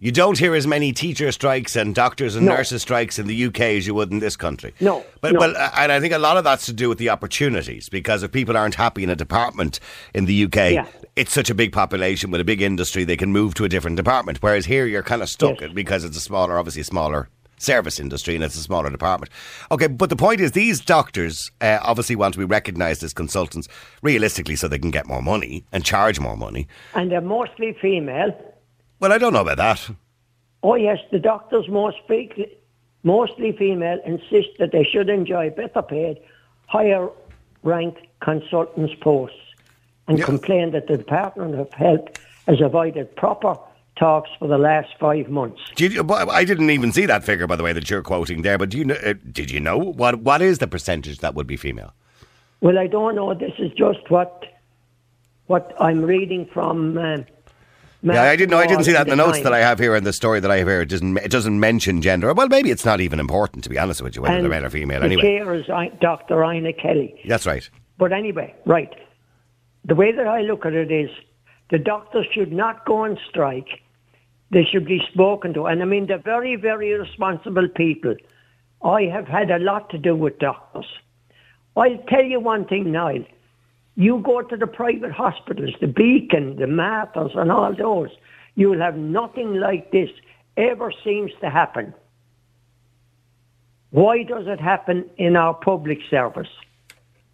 You 0.00 0.12
don't 0.12 0.38
hear 0.38 0.54
as 0.54 0.64
many 0.66 0.92
teacher 0.92 1.30
strikes 1.32 1.74
and 1.74 1.92
doctors 1.94 2.36
and 2.36 2.46
No. 2.46 2.54
nurses 2.54 2.82
strikes 2.82 3.18
in 3.18 3.26
the 3.26 3.34
UK 3.46 3.60
as 3.76 3.86
you 3.86 3.94
would 3.94 4.12
in 4.12 4.20
this 4.20 4.36
country. 4.36 4.72
No, 4.80 5.04
but 5.20 5.32
no. 5.32 5.40
well, 5.40 5.56
uh, 5.56 5.70
and 5.76 5.90
I 5.90 5.98
think 6.00 6.14
a 6.14 6.18
lot 6.18 6.36
of 6.36 6.44
that's 6.44 6.66
to 6.66 6.72
do 6.72 6.88
with 6.88 6.98
the 6.98 7.10
opportunities 7.10 7.88
because 7.88 8.22
if 8.22 8.30
people 8.30 8.56
aren't 8.56 8.76
happy 8.76 9.02
in 9.02 9.10
a 9.10 9.16
department 9.16 9.80
in 10.14 10.26
the 10.26 10.44
UK, 10.44 10.72
Yeah. 10.74 10.86
it's 11.16 11.32
such 11.32 11.50
a 11.50 11.54
big 11.54 11.72
population 11.72 12.30
with 12.30 12.40
a 12.40 12.44
big 12.44 12.62
industry, 12.62 13.02
they 13.04 13.16
can 13.16 13.32
move 13.32 13.54
to 13.54 13.64
a 13.64 13.68
different 13.68 13.96
department. 13.96 14.38
Whereas 14.40 14.66
here, 14.66 14.86
you're 14.86 15.02
kind 15.02 15.20
of 15.20 15.28
stuck 15.28 15.60
Yes. 15.60 15.72
because 15.74 16.04
it's 16.04 16.16
a 16.16 16.20
smaller, 16.20 16.56
obviously 16.58 16.84
smaller 16.84 17.28
service 17.58 18.00
industry 18.00 18.34
and 18.34 18.44
it's 18.44 18.56
a 18.56 18.60
smaller 18.62 18.90
department. 18.90 19.32
Okay, 19.70 19.86
but 19.86 20.10
the 20.10 20.16
point 20.16 20.40
is, 20.40 20.52
these 20.52 20.80
doctors 20.80 21.50
uh, 21.60 21.78
obviously 21.82 22.16
want 22.16 22.34
to 22.34 22.38
be 22.38 22.44
recognised 22.44 23.02
as 23.02 23.12
consultants 23.12 23.68
realistically, 24.02 24.56
so 24.56 24.68
they 24.68 24.78
can 24.78 24.90
get 24.90 25.06
more 25.06 25.22
money 25.22 25.64
and 25.72 25.84
charge 25.84 26.20
more 26.20 26.36
money. 26.36 26.66
and 26.94 27.10
they're 27.10 27.20
mostly 27.20 27.76
female. 27.80 28.32
Well, 29.00 29.12
I 29.12 29.18
don't 29.18 29.32
know 29.32 29.42
about 29.42 29.58
that. 29.58 29.90
Oh 30.62 30.74
yes, 30.74 30.98
the 31.12 31.18
doctors 31.20 31.68
most 31.68 31.98
frequently, 32.06 32.56
mostly 33.04 33.52
female, 33.52 34.00
insist 34.04 34.48
that 34.58 34.72
they 34.72 34.82
should 34.84 35.08
enjoy 35.08 35.50
better 35.50 35.82
paid, 35.82 36.18
higher 36.66 37.08
ranked 37.62 38.00
consultants 38.20 38.94
posts, 39.00 39.36
and 40.08 40.18
Yeah. 40.18 40.24
complain 40.24 40.72
that 40.72 40.86
the 40.88 40.96
Department 40.96 41.54
of 41.60 41.72
Health 41.74 42.08
has 42.48 42.60
avoided 42.60 43.14
proper 43.14 43.56
talks 43.98 44.30
for 44.38 44.48
the 44.48 44.58
last 44.58 44.88
five 45.00 45.28
months. 45.28 45.60
Did 45.76 45.92
you, 45.92 46.06
I 46.10 46.44
didn't 46.44 46.70
even 46.70 46.92
see 46.92 47.06
that 47.06 47.24
figure, 47.24 47.46
by 47.46 47.56
the 47.56 47.62
way, 47.62 47.72
that 47.72 47.90
you're 47.90 48.02
quoting 48.02 48.42
there. 48.42 48.58
But 48.58 48.70
do 48.70 48.78
you 48.78 48.84
know, 48.84 48.94
uh, 49.04 49.14
did 49.32 49.50
you 49.50 49.60
know 49.60 49.78
what 49.78 50.20
what 50.20 50.40
is 50.42 50.58
the 50.58 50.66
percentage 50.66 51.18
that 51.18 51.34
would 51.34 51.46
be 51.46 51.56
female? 51.56 51.92
Well, 52.60 52.78
I 52.78 52.86
don't 52.86 53.14
know. 53.14 53.34
This 53.34 53.52
is 53.58 53.72
just 53.72 54.10
what 54.10 54.44
what 55.46 55.74
I'm 55.80 56.02
reading 56.02 56.48
from. 56.52 56.98
Um, 56.98 57.26
yeah, 58.02 58.22
I 58.22 58.36
didn't 58.36 58.50
know. 58.50 58.58
I 58.58 58.66
didn't 58.66 58.84
see 58.84 58.92
that 58.92 59.08
in 59.08 59.10
the 59.10 59.16
notes 59.16 59.40
that 59.40 59.52
I 59.52 59.58
have 59.58 59.80
here 59.80 59.96
and 59.96 60.06
the 60.06 60.12
story 60.12 60.38
that 60.38 60.50
I 60.50 60.58
have 60.58 60.68
here. 60.68 60.82
It 60.82 60.88
doesn't 60.88 61.16
it 61.18 61.30
doesn't 61.30 61.58
mention 61.58 62.00
gender. 62.00 62.32
Well, 62.32 62.48
maybe 62.48 62.70
it's 62.70 62.84
not 62.84 63.00
even 63.00 63.18
important 63.18 63.64
to 63.64 63.70
be 63.70 63.78
honest 63.78 64.02
with 64.02 64.14
you, 64.14 64.22
whether 64.22 64.36
And 64.36 64.44
they're 64.44 64.50
male 64.50 64.64
or 64.66 64.70
female. 64.70 65.00
The 65.00 65.06
Anyway, 65.06 65.22
chair 65.22 65.54
is 65.54 65.68
I- 65.68 65.88
Dr. 66.00 66.44
Ina 66.44 66.74
Kelly. 66.74 67.20
that's 67.26 67.46
right. 67.46 67.68
But 67.98 68.12
anyway, 68.12 68.54
right. 68.64 68.94
The 69.84 69.96
way 69.96 70.12
that 70.12 70.28
I 70.28 70.42
look 70.42 70.64
at 70.64 70.74
it 70.74 70.92
is 70.92 71.10
the 71.70 71.78
doctors 71.78 72.26
should 72.32 72.52
not 72.52 72.86
go 72.86 72.98
on 73.04 73.18
strike. 73.28 73.68
They 74.50 74.64
should 74.64 74.86
be 74.86 75.02
spoken 75.12 75.52
to. 75.54 75.66
And 75.66 75.82
I 75.82 75.84
mean, 75.84 76.06
they're 76.06 76.18
very, 76.18 76.56
very 76.56 76.92
responsible 76.94 77.68
people. 77.68 78.16
I 78.82 79.02
have 79.02 79.26
had 79.26 79.50
a 79.50 79.58
lot 79.58 79.90
to 79.90 79.98
do 79.98 80.14
with 80.14 80.38
doctors. 80.38 80.86
I'll 81.76 81.98
tell 82.08 82.24
you 82.24 82.40
one 82.40 82.64
thing, 82.64 82.92
Niall. 82.92 83.24
You 83.96 84.20
go 84.24 84.42
to 84.42 84.56
the 84.56 84.66
private 84.66 85.12
hospitals, 85.12 85.74
the 85.80 85.88
Beacon, 85.88 86.56
the 86.56 86.68
Martyrs, 86.68 87.32
and 87.34 87.50
all 87.50 87.74
those, 87.74 88.10
you'll 88.54 88.80
have 88.80 88.96
nothing 88.96 89.54
like 89.54 89.90
this 89.90 90.10
ever 90.56 90.92
seems 91.04 91.32
to 91.40 91.50
happen. 91.50 91.92
Why 93.90 94.22
does 94.22 94.46
it 94.46 94.60
happen 94.60 95.08
in 95.16 95.34
our 95.34 95.54
public 95.54 95.98
service? 96.10 96.48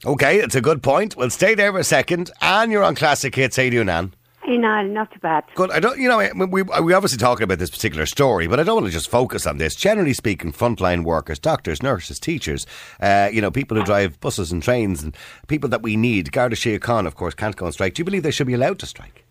Okay, 0.07 0.39
it's 0.39 0.55
a 0.55 0.61
good 0.61 0.83
point. 0.83 1.17
We'll 1.17 1.31
stay 1.31 1.55
there 1.55 1.73
for 1.73 1.79
a 1.79 1.85
second. 1.85 2.31
Anne, 2.41 2.71
you're 2.71 2.85
on 2.85 2.95
Classic 2.95 3.35
Hits. 3.35 3.57
How 3.57 3.63
you 3.63 3.71
doing, 3.71 4.13
Hey, 4.45 4.59
no, 4.59 4.83
not 4.83 5.11
too 5.11 5.21
bad. 5.21 5.45
Good. 5.55 5.71
I 5.71 5.81
don't. 5.81 5.99
You 5.99 6.07
know, 6.07 6.47
we 6.47 6.63
we 6.63 6.93
obviously 6.93 7.17
talking 7.17 7.45
about 7.45 7.59
this 7.59 7.71
particular 7.71 8.05
story, 8.05 8.47
but 8.47 8.61
I 8.61 8.63
don't 8.63 8.75
want 8.75 8.87
to 8.87 8.93
just 8.93 9.09
focus 9.09 9.47
on 9.47 9.57
this. 9.57 9.75
Generally 9.75 10.13
speaking, 10.13 10.53
frontline 10.53 11.03
workers, 11.03 11.39
doctors, 11.39 11.83
nurses, 11.83 12.21
teachers, 12.21 12.67
uh, 13.01 13.31
you 13.33 13.41
know, 13.41 13.51
people 13.51 13.75
who 13.75 13.83
drive 13.85 14.21
buses 14.21 14.53
and 14.53 14.63
trains, 14.63 15.03
and 15.03 15.17
people 15.47 15.71
that 15.71 15.81
we 15.81 15.97
need. 15.97 16.31
Garda 16.31 16.57
Síochána, 16.57 17.07
of 17.07 17.15
course, 17.15 17.35
can't 17.35 17.57
go 17.57 17.65
on 17.65 17.73
strike. 17.73 17.95
Do 17.95 18.01
you 18.01 18.05
believe 18.05 18.23
they 18.23 18.31
should 18.31 18.47
be 18.47 18.53
allowed 18.53 18.79
to 18.81 18.87
strike? 18.87 19.25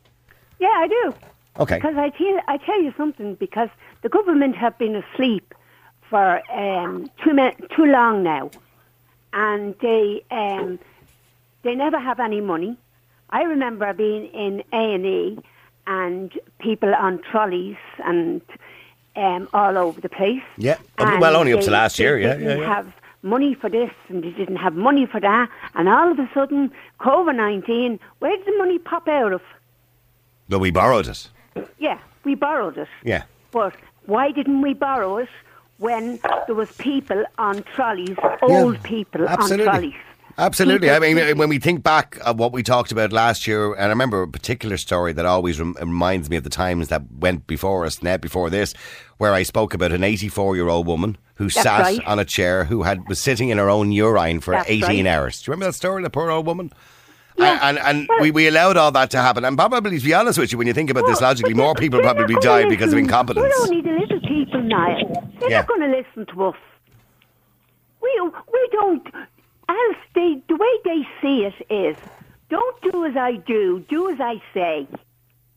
Yeah, 0.60 0.67
I 0.67 0.88
do. 0.88 1.13
Okay. 1.60 1.75
Because 1.75 1.96
I 1.96 2.10
tell, 2.10 2.39
I 2.48 2.58
tell 2.58 2.82
you 2.82 2.91
something, 2.98 3.36
because 3.36 3.70
the 4.01 4.10
government 4.10 4.55
have 4.55 4.75
been 4.79 4.96
asleep 4.96 5.53
for 6.10 6.41
um, 6.51 7.08
too, 7.24 7.38
too 7.75 7.86
long 7.86 8.24
now. 8.24 8.50
And 9.34 9.75
they, 9.79 10.24
um, 10.32 10.79
they 11.62 11.75
never 11.75 12.00
have 12.00 12.20
any 12.20 12.41
money. 12.41 12.77
I 13.33 13.41
remember 13.43 13.91
being 13.93 14.27
in 14.27 14.63
A 14.71 14.93
and 14.93 15.05
E 15.05 15.39
and 15.87 16.31
people 16.59 16.93
on 16.95 17.19
trolleys 17.29 17.75
and 18.05 18.41
um, 19.15 19.49
all 19.53 19.77
over 19.77 19.99
the 19.99 20.07
place. 20.07 20.43
Yeah. 20.57 20.77
And 20.97 21.19
well, 21.19 21.35
only 21.35 21.51
up 21.53 21.61
to 21.61 21.71
last 21.71 21.99
year, 21.99 22.17
yeah, 22.17 22.35
Didn't 22.35 22.47
yeah, 22.47 22.63
yeah. 22.63 22.75
have 22.75 22.93
money 23.23 23.55
for 23.55 23.69
this 23.69 23.91
and 24.07 24.23
they 24.23 24.31
didn't 24.31 24.57
have 24.57 24.75
money 24.75 25.05
for 25.05 25.19
that, 25.19 25.49
and 25.75 25.89
all 25.89 26.11
of 26.11 26.19
a 26.19 26.29
sudden, 26.33 26.71
COVID 26.99 27.35
nineteen. 27.35 27.99
Where 28.19 28.35
did 28.37 28.45
the 28.45 28.57
money 28.57 28.77
pop 28.79 29.07
out 29.07 29.33
of? 29.33 29.41
But 30.47 30.59
we 30.59 30.71
borrowed 30.71 31.07
it. 31.07 31.29
Yeah, 31.79 31.99
we 32.23 32.35
borrowed 32.35 32.77
it. 32.77 32.87
Yeah. 33.03 33.23
But 33.51 33.75
why 34.05 34.31
didn't 34.31 34.61
we 34.61 34.73
borrow 34.73 35.17
it 35.17 35.29
when 35.77 36.19
there 36.45 36.55
was 36.55 36.71
people 36.73 37.23
on 37.37 37.63
trolleys, 37.75 38.17
old 38.41 38.81
people 38.83 39.27
Absolutely. 39.27 39.67
on 39.67 39.73
trolleys? 39.73 40.01
Absolutely. 40.37 40.89
I 40.89 40.99
mean, 40.99 41.37
when 41.37 41.47
we 41.49 41.59
think 41.59 41.83
back 41.83 42.17
of 42.25 42.39
what 42.39 42.51
we 42.51 42.63
talked 42.63 42.91
about 42.91 43.11
last 43.13 43.45
year, 43.45 43.73
and 43.73 43.83
I 43.85 43.87
remember 43.89 44.23
a 44.23 44.27
particular 44.27 44.77
story 44.77 45.13
that 45.13 45.25
always 45.25 45.59
rem- 45.59 45.75
reminds 45.79 46.29
me 46.29 46.37
of 46.37 46.43
the 46.43 46.49
times 46.49 46.87
that 46.87 47.03
went 47.19 47.45
before 47.45 47.85
us, 47.85 48.01
net 48.01 48.19
before 48.19 48.49
this, 48.49 48.73
where 49.17 49.33
I 49.33 49.43
spoke 49.43 49.73
about 49.75 49.91
an 49.91 50.03
84 50.03 50.55
year 50.55 50.69
old 50.69 50.87
woman 50.87 51.17
who 51.35 51.45
That's 51.45 51.61
sat 51.61 51.81
right. 51.81 52.03
on 52.05 52.17
a 52.19 52.25
chair 52.25 52.63
who 52.65 52.81
had 52.83 53.07
was 53.07 53.19
sitting 53.19 53.49
in 53.49 53.57
her 53.59 53.69
own 53.69 53.91
urine 53.91 54.39
for 54.39 54.51
That's 54.51 54.69
18 54.69 55.05
right. 55.05 55.07
hours. 55.07 55.41
Do 55.41 55.49
you 55.49 55.53
remember 55.53 55.71
that 55.71 55.73
story, 55.77 56.01
of 56.01 56.05
the 56.05 56.09
poor 56.09 56.31
old 56.31 56.45
woman? 56.47 56.71
Yeah. 57.37 57.59
And, 57.63 57.77
and, 57.79 58.07
and 58.09 58.21
we, 58.21 58.29
we 58.31 58.47
allowed 58.47 58.77
all 58.77 58.91
that 58.91 59.09
to 59.11 59.17
happen. 59.19 59.43
And 59.45 59.57
probably, 59.57 59.97
to 59.99 60.03
be 60.05 60.13
honest 60.13 60.37
with 60.37 60.51
you, 60.51 60.57
when 60.57 60.67
you 60.67 60.73
think 60.73 60.89
about 60.91 61.05
this 61.07 61.19
logically, 61.21 61.53
more 61.55 61.73
people 61.75 61.99
probably 62.01 62.35
die 62.41 62.67
because 62.69 62.91
of 62.93 62.99
incompetence. 62.99 63.51
We're 63.57 63.63
only 63.63 63.81
the 63.81 63.97
little 63.99 64.19
people, 64.27 64.61
Niall. 64.61 65.31
They're 65.39 65.49
Yeah. 65.49 65.57
not 65.59 65.67
going 65.67 65.81
to 65.81 65.87
listen 65.97 66.25
to 66.35 66.43
us. 66.45 66.55
We 68.01 68.21
we 68.51 68.69
don't. 68.71 69.07
As 69.70 69.96
they, 70.13 70.41
the 70.48 70.55
way 70.55 70.77
they 70.84 71.08
see 71.22 71.46
it 71.46 71.53
is, 71.70 71.98
don't 72.50 72.82
do 72.91 73.05
as 73.05 73.15
I 73.15 73.38
do, 73.38 73.84
do 73.89 74.10
as 74.10 74.20
I 74.20 74.41
say, 74.53 74.88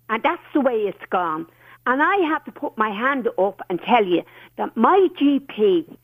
and 0.08 0.22
that's 0.22 0.42
the 0.54 0.60
way 0.60 0.82
it's 0.82 1.04
gone. 1.10 1.46
And 1.86 2.02
I 2.02 2.16
have 2.28 2.44
to 2.44 2.52
put 2.52 2.76
my 2.76 2.90
hand 2.90 3.28
up 3.38 3.60
and 3.68 3.80
tell 3.80 4.04
you 4.04 4.22
that 4.56 4.76
my 4.76 5.08
GP 5.20 5.96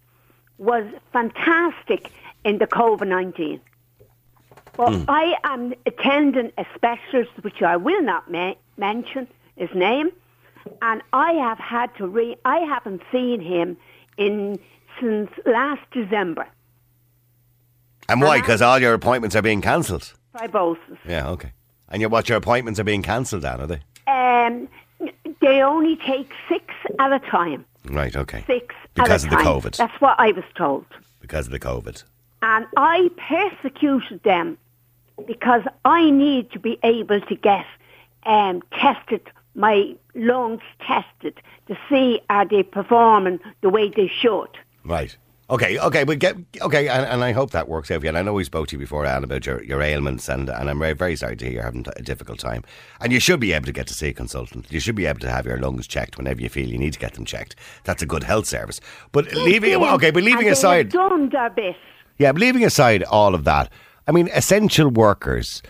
was 0.59 0.85
fantastic 1.13 2.11
in 2.45 2.59
the 2.59 2.67
COVID 2.67 3.09
nineteen. 3.09 3.61
But 4.77 4.95
hmm. 4.95 5.05
I 5.09 5.37
am 5.45 5.75
attending 5.87 6.53
a 6.57 6.65
specialist, 6.75 7.33
which 7.43 7.63
I 7.63 7.77
will 7.77 8.03
not 8.03 8.31
ma- 8.31 8.55
mention 8.77 9.29
his 9.57 9.71
name, 9.75 10.11
and 10.81 11.03
I 11.13 11.33
have 11.33 11.59
had 11.59 11.95
to 11.97 12.07
re. 12.07 12.37
I 12.45 12.59
haven't 12.59 13.03
seen 13.11 13.41
him 13.41 13.77
in 14.17 14.59
since 15.01 15.31
last 15.47 15.83
December. 15.91 16.47
And 18.13 18.21
why? 18.21 18.41
Because 18.41 18.61
all 18.63 18.79
your 18.79 18.95
appointments 18.95 19.35
are 19.37 19.43
being 19.43 19.61
cancelled. 19.63 20.13
Fibrosis. 20.37 20.99
Yeah, 21.09 21.29
okay. 21.31 21.53
And 21.89 22.01
your, 22.01 22.11
what, 22.11 22.29
your 22.29 22.39
appointments 22.39 22.79
are 22.81 22.85
being 22.85 23.03
cancelled, 23.03 23.43
Dan, 23.43 23.61
are 23.61 23.67
they? 23.67 23.81
Um, 24.07 24.69
they 25.41 25.63
only 25.63 25.97
take 25.97 26.31
six 26.49 26.65
at 26.99 27.13
a 27.13 27.19
time. 27.21 27.65
Right, 27.87 28.15
okay. 28.15 28.45
Six 28.47 28.75
Because 28.95 29.25
at 29.25 29.33
of 29.33 29.33
a 29.33 29.37
the 29.37 29.43
time. 29.43 29.47
COVID. 29.61 29.77
That's 29.77 30.01
what 30.01 30.17
I 30.19 30.33
was 30.33 30.45
told. 30.57 30.85
Because 31.21 31.47
of 31.47 31.53
the 31.53 31.59
COVID. 31.61 32.03
and 32.43 32.67
I 32.77 33.11
persecuted 33.29 34.23
them 34.25 34.59
because 35.27 35.63
I 35.85 36.11
need 36.11 36.51
to 36.53 36.59
be 36.59 36.79
able 36.83 37.21
to 37.21 37.35
get 37.37 37.67
um, 38.25 38.63
tested, 38.73 39.21
my 39.55 39.95
lungs 40.15 40.63
tested 40.87 41.41
to 41.69 41.77
see 41.89 42.21
are 42.31 42.47
they 42.47 42.63
performing 42.63 43.39
the 43.61 43.69
way 43.71 43.89
they 43.89 44.09
should. 44.09 44.49
Right. 44.85 45.17
Okay, 45.51 45.79
okay, 45.79 46.05
but 46.05 46.19
get 46.19 46.37
okay, 46.63 46.89
and, 46.89 47.05
and 47.05 47.23
I 47.23 47.33
hope 47.33 47.51
that 47.51 47.69
works 47.69 47.91
out 47.91 48.01
for 48.01 48.07
you. 48.07 48.09
And 48.09 48.17
I 48.17 48.23
know 48.23 48.33
we 48.33 48.45
spoke 48.45 48.69
to 48.69 48.77
you 48.77 48.79
before, 48.79 49.05
Anne, 49.05 49.23
about 49.25 49.45
your, 49.45 49.63
your 49.65 49.83
ailments, 49.83 50.29
and, 50.29 50.49
and 50.49 50.71
I'm 50.71 50.79
very, 50.79 50.95
very 50.95 51.15
sorry 51.17 51.37
to 51.37 51.45
hear 51.45 51.55
you're 51.55 51.63
having 51.63 51.85
a 51.95 52.01
difficult 52.01 52.39
time. 52.39 52.63
And 53.01 53.13
you 53.13 53.21
should 53.21 53.41
be 53.41 53.53
able 53.53 53.67
to 53.67 53.73
get 53.73 53.87
to 53.89 53.95
see 53.95 54.09
a 54.09 54.13
consultant. 54.15 54.67
You 54.73 54.81
should 54.81 54.95
be 54.95 55.05
able 55.05 55.21
to 55.21 55.31
have 55.31 55.45
your 55.45 55.59
lungs 55.59 55.87
checked 55.87 56.17
whenever 56.17 56.41
you 56.41 56.49
feel 56.49 56.69
you 56.69 56.79
need 56.79 56.95
to 56.95 56.99
get 56.99 57.15
them 57.15 57.27
checked. 57.27 57.57
That's 57.85 58.03
a 58.03 58.07
good 58.07 58.23
health 58.23 58.47
service. 58.47 58.81
But 59.11 59.31
leaving, 59.35 59.71
Yeah, 59.73 59.95
okay, 59.95 60.11
but 60.11 60.23
leaving 60.23 60.49
aside, 60.49 60.91
they 60.91 60.99
have 60.99 61.11
done 61.11 61.29
their 61.29 61.51
bit. 61.51 61.77
yeah, 62.19 62.33
but 62.33 62.41
leaving 62.41 62.65
aside 62.65 63.03
all 63.03 63.35
of 63.35 63.45
that, 63.45 63.71
I 64.07 64.13
mean, 64.13 64.29
essential 64.33 64.89
workers, 64.89 65.61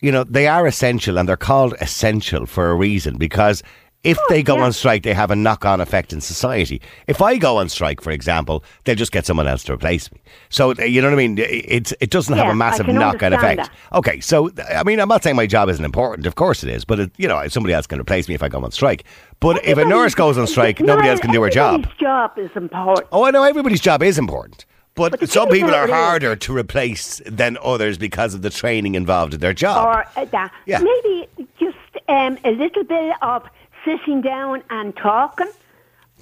you 0.00 0.10
know, 0.10 0.24
they 0.24 0.48
are 0.48 0.66
essential 0.66 1.18
and 1.18 1.28
they're 1.28 1.36
called 1.36 1.74
essential 1.80 2.46
for 2.46 2.70
a 2.70 2.74
reason 2.74 3.16
because 3.16 3.62
if 4.02 4.18
they 4.28 4.42
go 4.42 4.56
yeah. 4.56 4.64
on 4.64 4.72
strike, 4.72 5.02
they 5.02 5.12
have 5.12 5.30
a 5.30 5.36
knock 5.36 5.64
on 5.64 5.80
effect 5.80 6.12
in 6.12 6.20
society. 6.20 6.80
If 7.06 7.20
I 7.20 7.36
go 7.36 7.58
on 7.58 7.68
strike, 7.68 8.00
for 8.00 8.10
example, 8.10 8.64
they'll 8.84 8.94
just 8.94 9.12
get 9.12 9.26
someone 9.26 9.46
else 9.46 9.62
to 9.64 9.74
replace 9.74 10.10
me. 10.10 10.20
So, 10.48 10.70
uh, 10.70 10.84
you 10.84 11.02
know 11.02 11.08
what 11.08 11.14
I 11.14 11.16
mean? 11.16 11.36
It's, 11.38 11.92
it 12.00 12.10
doesn't 12.10 12.34
have 12.34 12.48
a 12.48 12.54
massive 12.54 12.88
knock 12.88 13.22
on 13.22 13.34
effect. 13.34 13.70
Okay, 13.92 14.20
so, 14.20 14.50
I 14.74 14.84
mean, 14.84 15.00
I'm 15.00 15.08
not 15.08 15.22
saying 15.22 15.36
my 15.36 15.46
job 15.46 15.68
isn't 15.68 15.84
important. 15.84 16.26
Of 16.26 16.34
course 16.34 16.64
it 16.64 16.70
is. 16.70 16.84
But, 16.84 17.00
it, 17.00 17.12
you 17.18 17.28
know, 17.28 17.46
somebody 17.48 17.74
else 17.74 17.86
can 17.86 18.00
replace 18.00 18.26
me 18.26 18.34
if 18.34 18.42
I 18.42 18.48
go 18.48 18.64
on 18.64 18.70
strike. 18.70 19.04
But 19.38 19.64
if 19.64 19.76
a 19.76 19.84
nurse 19.84 20.14
goes 20.14 20.38
on 20.38 20.46
strike, 20.46 20.80
nobody 20.80 21.08
else 21.08 21.20
can 21.20 21.32
do 21.32 21.42
her 21.42 21.50
job. 21.50 21.86
job 21.98 22.38
is 22.38 22.50
important. 22.56 23.06
Oh, 23.12 23.24
I 23.24 23.30
know 23.30 23.42
everybody's 23.42 23.80
job 23.80 24.02
is 24.02 24.18
important. 24.18 24.64
But, 24.94 25.20
But 25.20 25.30
some 25.30 25.48
people 25.48 25.74
are 25.74 25.84
it 25.84 25.90
harder 25.90 26.36
to 26.36 26.56
replace 26.56 27.22
than 27.24 27.56
others 27.62 27.96
because 27.96 28.34
of 28.34 28.42
the 28.42 28.50
training 28.50 28.96
involved 28.96 29.34
in 29.34 29.40
their 29.40 29.54
job. 29.54 29.86
Or 29.86 30.04
uh, 30.20 30.24
that. 30.26 30.52
Yeah. 30.66 30.80
Maybe 30.80 31.28
just 31.58 31.76
um, 32.08 32.38
a 32.44 32.50
little 32.50 32.84
bit 32.84 33.14
of 33.22 33.48
sitting 33.84 34.20
down 34.20 34.62
and 34.70 34.96
talking. 34.96 35.50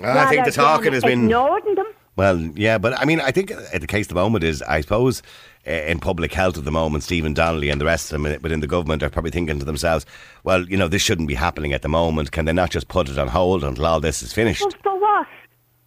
I 0.03 0.27
think 0.27 0.45
the 0.45 0.53
talking 0.53 0.93
has 0.93 1.03
been. 1.03 1.25
ignoring 1.25 1.75
them. 1.75 1.87
Well, 2.17 2.39
yeah, 2.57 2.79
but 2.79 2.99
I 2.99 3.05
mean, 3.05 3.21
I 3.21 3.31
think 3.31 3.53
uh, 3.53 3.79
the 3.79 3.87
case 3.87 4.07
at 4.07 4.09
the 4.09 4.15
moment 4.17 4.43
is, 4.43 4.61
I 4.63 4.81
suppose, 4.81 5.23
uh, 5.67 5.71
in 5.71 6.01
public 6.01 6.33
health 6.35 6.59
at 6.59 6.65
the 6.65 6.73
moment, 6.73 7.05
Stephen 7.05 7.33
Donnelly 7.33 7.71
and 7.71 7.81
the 7.81 7.85
rest 7.85 8.13
of 8.13 8.21
them 8.21 8.41
within 8.43 8.59
the 8.59 8.67
government 8.67 9.05
are 9.05 9.11
probably 9.11 9.31
thinking 9.31 9.61
to 9.61 9.65
themselves, 9.65 10.05
well, 10.43 10.63
you 10.69 10.77
know, 10.77 10.89
this 10.89 11.01
shouldn't 11.03 11.29
be 11.29 11.35
happening 11.35 11.73
at 11.73 11.83
the 11.83 11.89
moment. 11.89 12.33
Can 12.33 12.45
they 12.45 12.53
not 12.53 12.71
just 12.71 12.89
put 12.89 13.09
it 13.09 13.19
on 13.19 13.29
hold 13.29 13.63
until 13.63 13.87
all 13.87 14.01
this 14.01 14.21
is 14.23 14.33
finished? 14.33 14.63
Well, 14.63 14.73
for 14.83 15.01
what? 15.01 15.27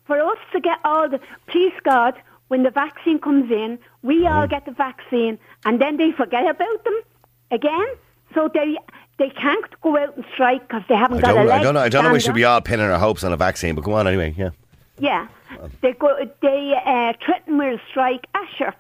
For 0.06 0.22
us 0.22 0.38
to 0.54 0.62
get 0.62 0.78
all 0.86 1.10
the, 1.10 1.20
please 1.48 1.74
God, 1.84 2.14
when 2.48 2.64
the 2.64 2.70
vaccine 2.72 3.20
comes 3.20 3.52
in, 3.52 3.78
we 4.02 4.26
all 4.26 4.44
Mm-hmm. 4.44 4.52
get 4.52 4.66
the 4.66 4.72
vaccine, 4.72 5.38
and 5.66 5.82
then 5.82 5.98
they 5.98 6.12
forget 6.12 6.44
about 6.50 6.84
them 6.86 7.00
again. 7.52 7.88
So 8.34 8.50
they 8.54 8.78
they 9.22 9.30
can't 9.30 9.80
go 9.82 9.96
out 9.98 10.16
and 10.16 10.26
strike 10.34 10.68
because 10.68 10.82
they 10.90 10.96
haven't 10.96 11.20
I 11.20 11.22
got 11.22 11.38
a 11.38 11.44
leg 11.44 11.60
I 11.60 11.64
don't 11.64 11.76
know. 11.76 11.80
I 11.82 11.90
don't 11.90 12.04
know. 12.04 12.12
We 12.12 12.20
should 12.20 12.34
be 12.34 12.44
all 12.44 12.60
pinning 12.60 12.88
our 12.88 12.98
hopes 12.98 13.24
on 13.24 13.32
a 13.32 13.38
vaccine, 13.38 13.76
but 13.76 13.84
go 13.84 13.94
on 13.94 14.08
anyway. 14.08 14.34
Yeah. 14.36 14.50
Yeah, 14.98 15.28
they 15.82 15.94
go. 15.94 16.16
They 16.42 16.74
uh, 16.86 17.14
threaten 17.24 17.58
with 17.58 17.80
a 17.80 17.84
strike. 17.90 18.26
Asher, 18.36 18.74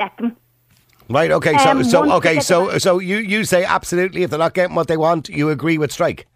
let 0.00 0.16
them. 0.16 0.36
Right. 1.08 1.30
Okay. 1.30 1.56
So, 1.58 1.70
Um, 1.70 1.84
so 1.84 2.12
okay. 2.14 2.40
So, 2.40 2.78
so 2.78 2.98
you 2.98 3.18
you 3.18 3.44
say 3.44 3.64
absolutely 3.64 4.22
if 4.22 4.30
they're 4.30 4.38
not 4.38 4.54
getting 4.54 4.74
what 4.74 4.88
they 4.88 4.96
want, 4.96 5.28
you 5.28 5.50
agree 5.50 5.78
with 5.78 5.92
strike. 5.92 6.26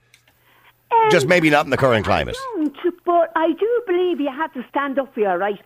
Um, 0.92 1.10
Just 1.10 1.26
maybe 1.26 1.50
not 1.50 1.64
in 1.64 1.70
the 1.70 1.76
current 1.76 2.04
climate. 2.04 2.36
I 2.38 2.70
but 3.04 3.32
I 3.34 3.52
do 3.52 3.82
believe 3.86 4.20
you 4.20 4.30
have 4.30 4.52
to 4.54 4.64
stand 4.68 4.98
up 4.98 5.12
for 5.14 5.20
your 5.20 5.38
rights. 5.38 5.62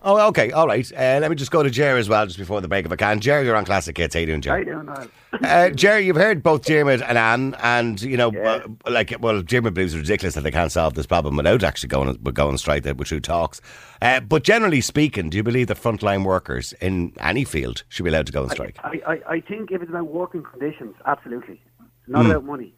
Oh, 0.00 0.28
okay, 0.28 0.52
all 0.52 0.68
right. 0.68 0.90
Uh, 0.92 1.18
let 1.20 1.28
me 1.28 1.34
just 1.34 1.50
go 1.50 1.60
to 1.64 1.70
Jerry 1.70 1.98
as 1.98 2.08
well, 2.08 2.24
just 2.24 2.38
before 2.38 2.60
the 2.60 2.68
break 2.68 2.86
if 2.86 2.92
I 2.92 2.96
can. 2.96 3.18
Jerry, 3.18 3.44
you're 3.44 3.56
on 3.56 3.64
Classic 3.64 3.96
Hits. 3.96 4.14
How 4.14 4.18
are 4.18 4.20
you 4.20 4.26
doing, 4.26 4.40
Jerry? 4.40 4.60
I 4.60 4.64
don't 4.64 4.86
know. 4.86 5.06
Uh, 5.42 5.70
Jerry, 5.70 6.06
you've 6.06 6.14
heard 6.14 6.40
both 6.40 6.64
Dermot 6.64 7.02
and 7.02 7.18
Anne, 7.18 7.56
and 7.60 8.00
you 8.00 8.16
know, 8.16 8.30
uh, 8.30 8.68
like, 8.88 9.12
well, 9.18 9.42
Dermot 9.42 9.74
believes 9.74 9.94
it's 9.94 10.00
ridiculous 10.02 10.36
that 10.36 10.42
they 10.42 10.52
can't 10.52 10.70
solve 10.70 10.94
this 10.94 11.06
problem 11.06 11.36
without 11.36 11.64
actually 11.64 11.88
going 11.88 12.14
going 12.32 12.56
strike. 12.58 12.84
That 12.84 12.96
with 12.96 13.08
true 13.08 13.18
talks. 13.18 13.60
Uh, 14.00 14.20
but 14.20 14.44
generally 14.44 14.80
speaking, 14.80 15.30
do 15.30 15.36
you 15.36 15.42
believe 15.42 15.66
that 15.66 15.78
frontline 15.78 16.24
workers 16.24 16.72
in 16.80 17.12
any 17.18 17.42
field 17.44 17.82
should 17.88 18.04
be 18.04 18.10
allowed 18.10 18.26
to 18.26 18.32
go 18.32 18.44
on 18.44 18.50
strike? 18.50 18.78
I, 18.84 19.00
I, 19.04 19.20
I 19.34 19.40
think 19.40 19.72
if 19.72 19.82
it's 19.82 19.90
about 19.90 20.06
working 20.06 20.44
conditions, 20.44 20.94
absolutely. 21.06 21.60
It's 21.80 22.08
not 22.08 22.24
Hmm. 22.24 22.30
about 22.30 22.44
money. 22.44 22.72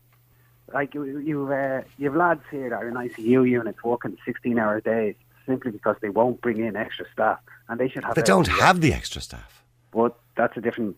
Like 0.73 0.95
you, 0.95 1.05
you, 1.19 1.53
uh, 1.53 1.83
you 1.99 2.07
have 2.07 2.17
lads 2.17 2.43
here 2.51 2.71
that 2.71 2.77
are 2.77 2.89
in 2.89 2.95
ICU 2.95 3.49
units 3.49 3.85
working 3.85 4.17
16-hour 4.27 4.81
days 4.81 5.17
simply 5.47 5.71
because 5.71 5.97
they 6.03 6.09
won't 6.11 6.41
bring 6.41 6.59
in 6.59 6.77
extra 6.77 7.07
staff, 7.13 7.39
and 7.69 7.79
they 7.81 7.89
should 7.89 8.05
have. 8.05 8.15
They 8.15 8.23
don't 8.23 8.49
have 8.49 8.81
the 8.81 8.93
extra 8.93 9.21
staff. 9.21 9.65
But 9.93 10.17
that's 10.37 10.57
a 10.57 10.61
different 10.61 10.97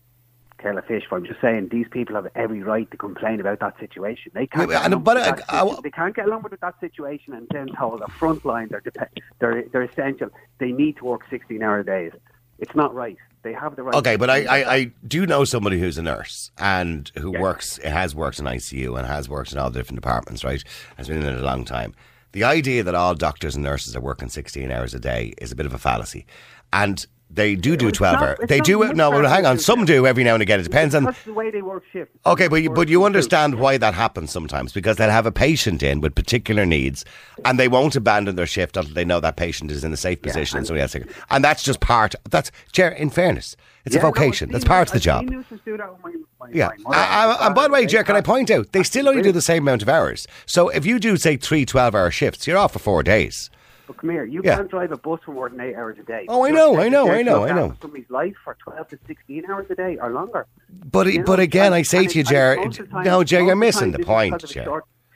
kettle 0.59 0.77
of 0.77 0.85
fish. 0.85 1.03
But 1.09 1.17
I'm 1.17 1.25
just 1.25 1.41
saying 1.41 1.69
these 1.69 1.87
people 1.89 2.15
have 2.15 2.27
every 2.35 2.61
right 2.61 2.89
to 2.91 2.97
complain 2.97 3.39
about 3.39 3.59
that 3.59 3.79
situation. 3.79 4.31
They 4.35 4.47
can't. 4.47 4.69
Get 4.69 5.03
but 5.03 5.15
with 5.17 5.43
I- 5.49 5.61
I- 5.61 5.79
they 5.83 5.89
can't 5.91 6.15
get 6.15 6.25
along 6.27 6.43
with 6.43 6.59
that 6.59 6.79
situation 6.79 7.33
and 7.33 7.47
then 7.51 7.67
told 7.77 8.01
the 8.01 8.07
front 8.07 8.45
line 8.45 8.67
they're, 8.69 8.81
dep- 8.81 9.13
they're 9.39 9.63
they're 9.71 9.81
essential. 9.83 10.29
They 10.59 10.71
need 10.71 10.97
to 10.97 11.05
work 11.05 11.21
16-hour 11.29 11.83
days. 11.83 12.11
It's 12.59 12.75
not 12.75 12.93
right. 12.93 13.17
They 13.41 13.51
have 13.51 13.75
the 13.75 13.83
right. 13.83 13.95
Okay, 13.95 14.15
but 14.15 14.29
I, 14.29 14.45
I, 14.45 14.73
I 14.75 14.91
do 15.05 15.25
know 15.25 15.43
somebody 15.43 15.77
who's 15.77 15.97
a 15.97 16.01
nurse 16.01 16.51
and 16.57 17.11
who 17.17 17.33
Yeah. 17.33 17.41
works, 17.41 17.75
has 17.79 18.15
worked 18.15 18.39
in 18.39 18.45
ICU 18.45 18.97
and 18.97 19.05
has 19.05 19.27
worked 19.27 19.51
in 19.51 19.57
all 19.57 19.69
the 19.69 19.79
different 19.79 19.97
departments, 20.01 20.45
right? 20.45 20.63
Has 20.95 21.09
been 21.09 21.17
in 21.17 21.25
it 21.25 21.41
a 21.41 21.43
long 21.43 21.65
time. 21.65 21.93
The 22.33 22.43
idea 22.43 22.83
that 22.83 22.95
all 22.95 23.13
doctors 23.13 23.55
and 23.55 23.63
nurses 23.63 23.95
are 23.95 24.01
working 24.01 24.27
16 24.27 24.71
hours 24.71 24.95
a 24.95 24.99
day 24.99 25.35
is 25.37 25.51
a 25.51 25.55
bit 25.55 25.67
of 25.67 25.73
a 25.73 25.77
fallacy. 25.77 26.25
And 26.73 27.05
They 27.35 27.55
do 27.55 27.75
do 27.75 27.87
It's 27.87 27.97
12 27.97 28.13
not- 28.13 28.23
hour. 28.23 28.37
They 28.47 28.59
do. 28.59 28.93
No, 28.93 29.09
well, 29.09 29.27
hang 29.27 29.45
on. 29.45 29.57
Some 29.57 29.85
do 29.85 30.05
every 30.05 30.23
now 30.23 30.33
and 30.35 30.41
again. 30.43 30.59
It 30.59 30.63
depends 30.63 30.93
on. 30.93 31.05
That's 31.05 31.23
the 31.23 31.33
way 31.33 31.49
they 31.49 31.61
work 31.61 31.83
shift. 31.91 32.11
Okay, 32.25 32.47
but 32.47 32.57
you, 32.57 32.69
but 32.69 32.87
you 32.89 33.03
understand 33.05 33.55
why 33.55 33.77
that 33.77 33.93
happens 33.95 34.31
sometimes 34.31 34.71
because 34.71 34.97
they'll 34.97 35.09
have 35.09 35.25
a 35.25 35.31
patient 35.31 35.81
in 35.81 35.99
with 35.99 36.13
particular 36.13 36.65
needs, 36.65 37.03
and 37.43 37.59
they 37.59 37.67
won't 37.67 37.95
abandon 37.95 38.35
their 38.35 38.45
shift 38.45 38.77
until 38.77 38.93
they 38.93 39.05
know 39.05 39.19
that 39.19 39.35
patient 39.35 39.71
is 39.71 39.83
in 39.83 39.91
a 39.93 39.97
safe 39.97 40.21
position 40.21 40.57
and 40.57 40.61
and- 40.61 40.67
somebody 40.67 40.81
else. 40.83 40.93
can- 40.93 41.07
And 41.31 41.43
that's 41.43 41.63
just 41.63 41.79
part. 41.79 42.13
That's 42.29 42.51
Chair. 42.71 42.89
In 42.89 43.09
fairness, 43.09 43.55
it's 43.85 43.95
Yeah, 43.95 44.01
a 44.01 44.03
vocation. 44.03 44.49
I've 44.49 44.53
that's 44.53 44.65
part 44.65 44.89
of 44.89 44.93
the 44.93 44.99
job. 44.99 45.21
seen 45.27 45.37
nurses 45.37 45.59
do 45.65 45.75
that 45.77 45.91
with 45.91 46.03
my- 46.03 46.11
my- 46.47 46.53
Yeah, 46.53 46.69
I- 46.87 47.35
I- 47.41 47.45
and 47.47 47.55
by 47.55 47.67
the 47.67 47.73
way. 47.73 47.85
Jer, 47.87 48.03
can 48.03 48.15
I 48.15 48.21
point 48.21 48.51
out 48.51 48.71
they 48.73 48.83
still 48.83 49.09
only 49.09 49.23
do 49.23 49.31
the 49.31 49.41
same 49.41 49.63
amount 49.63 49.81
of 49.81 49.89
hours. 49.89 50.27
So 50.45 50.69
if 50.69 50.85
you 50.85 50.99
do 50.99 51.17
say 51.17 51.37
three 51.37 51.65
12 51.65 51.95
hour 51.95 52.11
shifts, 52.11 52.45
you're 52.47 52.57
off 52.57 52.73
for 52.73 52.79
four 52.79 53.01
days. 53.03 53.49
But 53.85 53.97
come 53.97 54.09
here, 54.11 54.23
you 54.23 54.41
Yeah. 54.43 54.55
can't 54.55 54.69
drive 54.69 54.91
a 54.93 54.97
bus 54.97 55.19
for 55.25 55.33
more 55.33 55.49
than 55.49 55.59
eight 55.59 55.75
hours 55.75 55.97
a 55.99 56.03
day. 56.03 56.25
Oh, 56.29 56.45
I 56.45 56.51
know, 56.51 56.79
I 56.79 56.87
know, 56.89 57.11
I 57.11 57.21
know, 57.21 57.43
I 57.43 57.51
know. 57.51 57.75
Somebody's 57.81 58.09
life 58.09 58.35
for 58.43 58.55
twelve 58.63 58.87
to 58.89 58.97
sixteen 59.07 59.43
hours 59.49 59.65
a 59.69 59.75
day 59.75 59.97
or 60.01 60.09
longer. 60.11 60.47
But 60.69 61.07
You 61.07 61.19
know, 61.19 61.25
but 61.25 61.39
again, 61.39 61.67
and- 61.67 61.75
I 61.75 61.81
say 61.81 62.05
to 62.07 62.15
you, 62.15 62.21
it- 62.21 62.27
Jer, 62.27 62.53
and 62.53 62.65
most 62.65 62.79
of 62.79 62.85
the 62.87 62.91
time- 62.93 63.03
no, 63.03 63.23
most 63.23 63.45
you're 63.45 63.55
missing 63.57 63.91
the 63.91 63.99
point, 63.99 64.41
because 64.41 64.55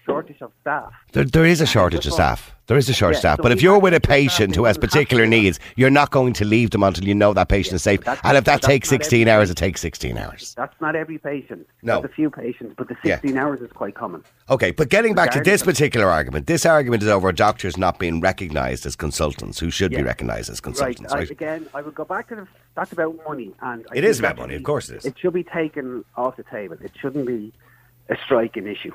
Shortage 0.07 0.41
of 0.41 0.51
staff. 0.61 0.93
There, 1.11 1.25
there 1.25 1.45
is 1.45 1.59
a 1.59 1.65
shortage 1.65 2.07
of 2.07 2.13
staff. 2.13 2.55
There 2.67 2.77
is 2.77 2.87
a 2.89 2.93
shortage 2.93 3.17
of 3.17 3.23
Yeah, 3.23 3.33
staff. 3.33 3.37
so 3.37 3.43
But 3.43 3.51
if 3.51 3.61
you're 3.61 3.77
with 3.77 3.93
a 3.93 3.99
to 3.99 3.99
do 3.99 4.05
staff, 4.07 4.15
patient 4.17 4.55
who 4.55 4.63
has 4.63 4.77
particular 4.77 5.25
to 5.25 5.29
do 5.29 5.35
that. 5.35 5.41
needs, 5.43 5.59
you're 5.75 5.89
not 5.89 6.11
going 6.11 6.31
to 6.33 6.45
leave 6.45 6.69
them 6.69 6.83
until 6.83 7.05
you 7.05 7.13
know 7.13 7.33
that 7.33 7.49
patient 7.49 7.75
is 7.75 7.83
safe. 7.83 7.99
And 8.23 8.37
if 8.37 8.45
that 8.45 8.61
takes 8.61 8.87
16 8.87 9.21
every 9.21 9.31
hours, 9.31 9.49
it 9.49 9.55
takes 9.55 9.81
16 9.81 10.17
hours. 10.17 10.53
That's 10.55 10.79
not 10.79 10.95
every 10.95 11.17
patient. 11.17 11.67
No. 11.81 11.99
There's 12.01 12.11
a 12.11 12.15
few 12.15 12.29
patients, 12.29 12.73
but 12.77 12.87
the 12.87 12.95
Yeah. 13.03 13.15
16 13.19 13.37
hours 13.37 13.59
is 13.61 13.71
quite 13.71 13.95
common. 13.95 14.23
Okay, 14.49 14.71
but 14.71 14.87
getting 14.87 15.13
back 15.13 15.31
to 15.31 15.41
this 15.41 15.61
particular 15.61 16.07
argument, 16.07 16.47
this 16.47 16.65
argument 16.65 17.03
is 17.03 17.09
over 17.09 17.31
doctors 17.33 17.77
not 17.77 17.99
being 17.99 18.21
recognised 18.21 18.85
as 18.85 18.95
consultants 18.95 19.59
who 19.59 19.69
should 19.69 19.91
be 19.91 20.03
recognised 20.03 20.49
as 20.49 20.61
consultants, 20.61 21.13
right. 21.13 21.19
right? 21.19 21.29
I, 21.29 21.31
again, 21.31 21.67
I 21.73 21.81
would 21.81 21.95
go 21.95 22.05
back 22.05 22.29
to 22.29 22.35
the. 22.35 22.47
That's 22.75 22.91
about 22.93 23.17
money, 23.27 23.53
and 23.61 23.85
I 23.91 23.97
It 23.97 24.03
is 24.05 24.19
about 24.19 24.37
money, 24.37 24.55
of 24.55 24.63
course 24.63 24.89
it 24.89 24.97
is. 24.97 25.05
It 25.05 25.15
should 25.19 25.33
be 25.33 25.43
taken 25.43 26.05
off 26.15 26.37
the 26.37 26.43
table. 26.43 26.77
It 26.81 26.91
shouldn't 27.01 27.25
be 27.25 27.51
a 28.09 28.15
striking 28.25 28.67
issue. 28.67 28.93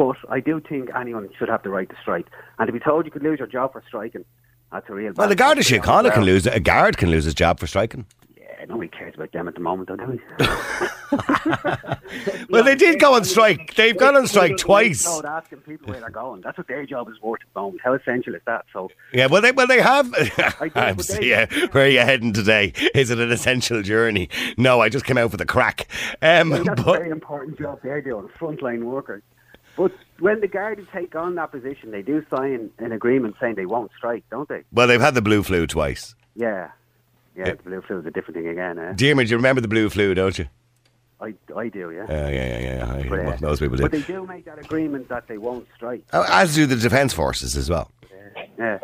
But 0.00 0.16
I 0.30 0.40
do 0.40 0.62
think 0.66 0.88
anyone 0.98 1.28
should 1.38 1.50
have 1.50 1.62
the 1.62 1.68
right 1.68 1.86
to 1.86 1.94
strike, 2.00 2.26
and 2.58 2.66
to 2.66 2.72
be 2.72 2.80
told 2.80 3.04
you 3.04 3.10
could 3.10 3.22
lose 3.22 3.38
your 3.38 3.46
job 3.46 3.74
for 3.74 3.82
striking, 3.86 4.24
that's 4.72 4.88
a 4.88 4.94
real. 4.94 5.12
Well, 5.14 5.28
the 5.28 5.36
thing. 5.36 5.56
Síochána 5.58 6.10
can 6.14 6.22
lose. 6.22 6.46
A 6.46 6.58
guard 6.58 6.96
can 6.96 7.10
lose 7.10 7.26
his 7.26 7.34
job 7.34 7.60
for 7.60 7.66
striking. 7.66 8.06
Yeah, 8.34 8.64
nobody 8.66 8.88
cares 8.88 9.14
about 9.14 9.30
them 9.32 9.46
at 9.46 9.52
the 9.56 9.60
moment, 9.60 9.90
though, 9.90 9.96
do 9.96 10.06
we? 10.06 10.18
Well, 12.48 12.64
they 12.64 12.74
did 12.74 12.98
go 12.98 13.14
on 13.14 13.24
strike. 13.24 13.74
They've 13.74 13.96
gone 13.96 14.16
on 14.16 14.26
strike 14.26 14.56
twice. 14.56 15.04
No, 15.04 15.22
asking 15.28 15.58
people 15.60 15.92
where 15.92 16.00
they're 16.00 16.10
going. 16.10 16.40
That's 16.40 16.58
what 16.58 16.66
their 16.66 16.84
job 16.86 17.08
is 17.08 17.20
worth 17.22 17.40
at 17.42 17.54
the 17.54 17.60
moment. 17.60 17.80
How 17.84 17.92
essential 17.92 18.34
is 18.34 18.40
that? 18.46 18.64
So 18.72 18.90
Yeah, 19.12 19.26
well, 19.26 19.42
they 19.42 19.52
well 19.52 19.66
they 19.66 19.80
have. 19.80 20.12
I 20.14 20.70
I'm 20.74 20.96
but 20.96 21.04
see- 21.04 21.18
they- 21.18 21.26
yeah, 21.28 21.46
where 21.72 21.84
are 21.84 21.88
you 21.88 22.00
heading 22.00 22.32
today? 22.32 22.72
Is 22.94 23.10
it 23.10 23.18
an 23.20 23.30
essential 23.30 23.82
journey? 23.82 24.28
No, 24.56 24.80
I 24.80 24.88
just 24.88 25.04
came 25.04 25.18
out 25.18 25.30
with 25.30 25.40
a 25.42 25.46
crack. 25.46 25.86
Um, 26.22 26.50
that's 26.50 26.68
a 26.68 26.74
but 26.74 26.98
very 26.98 27.10
important 27.10 27.58
job 27.58 27.80
they're 27.82 28.02
doing, 28.02 28.28
frontline 28.38 28.82
workers. 28.82 29.22
But 29.76 29.92
when 30.18 30.40
the 30.40 30.48
Garda 30.48 30.84
take 30.92 31.14
on 31.14 31.34
that 31.36 31.50
position, 31.50 31.90
they 31.90 32.02
do 32.02 32.24
sign 32.34 32.70
an 32.78 32.92
agreement 32.92 33.36
saying 33.40 33.54
they 33.54 33.66
won't 33.66 33.90
strike, 33.96 34.24
don't 34.30 34.48
they? 34.48 34.62
well, 34.72 34.86
they've 34.86 35.00
had 35.00 35.14
the 35.14 35.22
blue 35.22 35.42
flu 35.42 35.66
twice. 35.66 36.14
Yeah. 36.36 36.70
Yeah, 37.36 37.46
Yeah. 37.46 37.54
the 37.54 37.62
blue 37.62 37.80
flu 37.82 37.98
is 38.00 38.06
a 38.06 38.10
different 38.10 38.36
thing 38.36 38.48
again, 38.48 38.78
eh? 38.78 38.92
Dearman, 38.94 39.24
do 39.24 39.30
you 39.30 39.36
remember 39.36 39.60
the 39.60 39.68
blue 39.68 39.88
flu? 39.88 40.14
Don't 40.14 40.38
you? 40.38 40.46
I, 41.20 41.34
I 41.56 41.68
do, 41.68 41.90
yeah. 41.90 42.04
Uh, 42.04 42.28
yeah, 42.28 42.30
yeah, 42.30 42.58
yeah. 42.60 42.92
I, 42.94 43.08
But, 43.08 43.18
uh, 43.20 43.36
most 43.42 43.60
people 43.60 43.76
do. 43.76 43.82
But 43.82 43.92
they 43.92 44.00
do 44.02 44.26
make 44.26 44.46
that 44.46 44.58
agreement 44.58 45.08
that 45.10 45.28
they 45.28 45.38
won't 45.38 45.66
strike. 45.76 46.02
Oh, 46.12 46.24
As 46.28 46.54
do 46.54 46.66
the 46.66 46.76
defence 46.76 47.12
forces 47.12 47.56
as 47.56 47.68
well. 47.70 47.90
Yeah. 48.58 48.78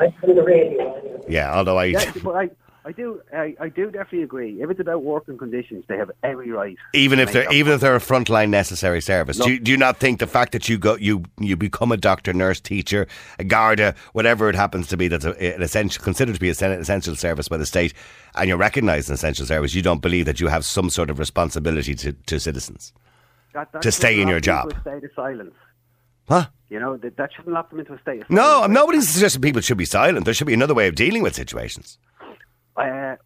Yeah, 1.29 1.55
although 1.57 1.79
I. 1.79 1.85
yeah 1.87 2.13
but 2.23 2.35
I, 2.37 2.51
I 2.87 2.93
do, 2.93 3.21
I, 3.33 3.57
I 3.61 3.69
do 3.69 3.91
definitely 3.91 4.23
agree. 4.23 4.63
If 4.63 4.71
it's 4.71 4.79
about 4.79 5.03
working 5.03 5.37
conditions, 5.37 5.85
they 5.89 5.97
have 5.97 6.13
every 6.23 6.53
right. 6.53 6.77
Even 6.95 7.19
if 7.19 7.33
they're 7.33 7.53
even 7.53 7.73
if 7.73 7.81
they're 7.81 7.97
a 7.97 7.99
frontline 7.99 8.49
necessary 8.49 9.01
service, 9.01 9.39
do 9.39 9.51
you, 9.51 9.59
do 9.59 9.73
you 9.73 9.77
not 9.77 9.97
think 9.97 10.21
the 10.21 10.27
fact 10.29 10.53
that 10.53 10.69
you 10.69 10.79
go 10.79 10.95
you 10.95 11.25
you 11.41 11.57
become 11.57 11.91
a 11.91 11.97
doctor, 11.97 12.33
nurse, 12.33 12.61
teacher, 12.61 13.09
a 13.41 13.45
Garda, 13.45 13.97
whatever 14.13 14.49
it 14.49 14.55
happens 14.55 14.87
to 14.87 14.97
be, 14.97 15.09
that's 15.09 15.25
a, 15.25 15.57
an 15.57 15.63
essential 15.63 16.01
considered 16.05 16.35
to 16.37 16.41
be 16.41 16.49
an 16.49 16.73
essential 16.81 17.17
service 17.17 17.49
by 17.49 17.57
the 17.57 17.67
state, 17.67 17.93
and 18.37 18.47
you're 18.47 18.57
recognised 18.57 19.07
as 19.07 19.11
an 19.11 19.15
essential 19.15 19.47
service, 19.47 19.75
you 19.75 19.83
don't 19.83 20.01
believe 20.01 20.27
that 20.27 20.39
you 20.39 20.47
have 20.47 20.65
some 20.65 20.89
sort 20.89 21.11
of 21.11 21.19
responsibility 21.19 21.97
to, 21.97 22.13
to 22.13 22.39
citizens, 22.39 22.93
that, 23.53 23.83
to 23.83 23.91
stay 23.91 24.21
in 24.21 24.29
your 24.29 24.39
job. 24.39 24.73
state 24.83 25.03
of 25.03 25.11
silence. 25.17 25.55
huh? 26.29 26.47
You 26.69 26.81
know 26.81 26.97
that, 26.97 27.17
that 27.17 27.31
shouldn't 27.33 27.53
lock 27.53 27.71
them 27.71 27.81
into 27.81 27.95
a 27.95 28.01
state 28.01 28.23
of 28.23 28.31
No, 28.31 28.67
nobody's 28.67 29.09
suggesting 29.09 29.43
people 29.43 29.61
should 29.61 29.79
be 29.79 29.85
silent. 29.85 30.25
There 30.25 30.35
should 30.35 30.47
be 30.47 30.55
another 30.55 30.75
way 30.75 30.87
of 30.87 30.95
dealing 30.95 31.23
with 31.23 31.35
situations. 31.35 31.99
Uh, 32.77 33.17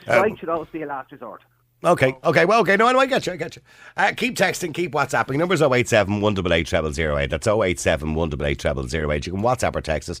strike 0.00 0.32
Um, 0.32 0.36
should 0.36 0.48
always 0.48 0.68
be 0.70 0.82
a 0.82 0.86
last 0.86 1.12
resort. 1.12 1.42
Okay, 1.84 2.16
okay, 2.24 2.46
well, 2.46 2.60
okay, 2.60 2.76
no, 2.76 2.90
no, 2.90 2.98
I 2.98 3.04
get 3.04 3.26
you, 3.26 3.34
I 3.34 3.36
get 3.36 3.56
you. 3.56 3.62
Uh, 3.96 4.12
keep 4.16 4.36
texting, 4.36 4.72
keep 4.72 4.92
WhatsApping. 4.92 5.36
Numbers 5.36 5.60
087 5.60 6.22
188 6.22 6.94
0008. 6.94 7.28
That's 7.28 7.46
087 7.46 8.14
188 8.14 8.90
0008. 8.90 9.26
You 9.26 9.32
can 9.32 9.42
WhatsApp 9.42 9.76
or 9.76 9.82
text 9.82 10.08
us. 10.08 10.20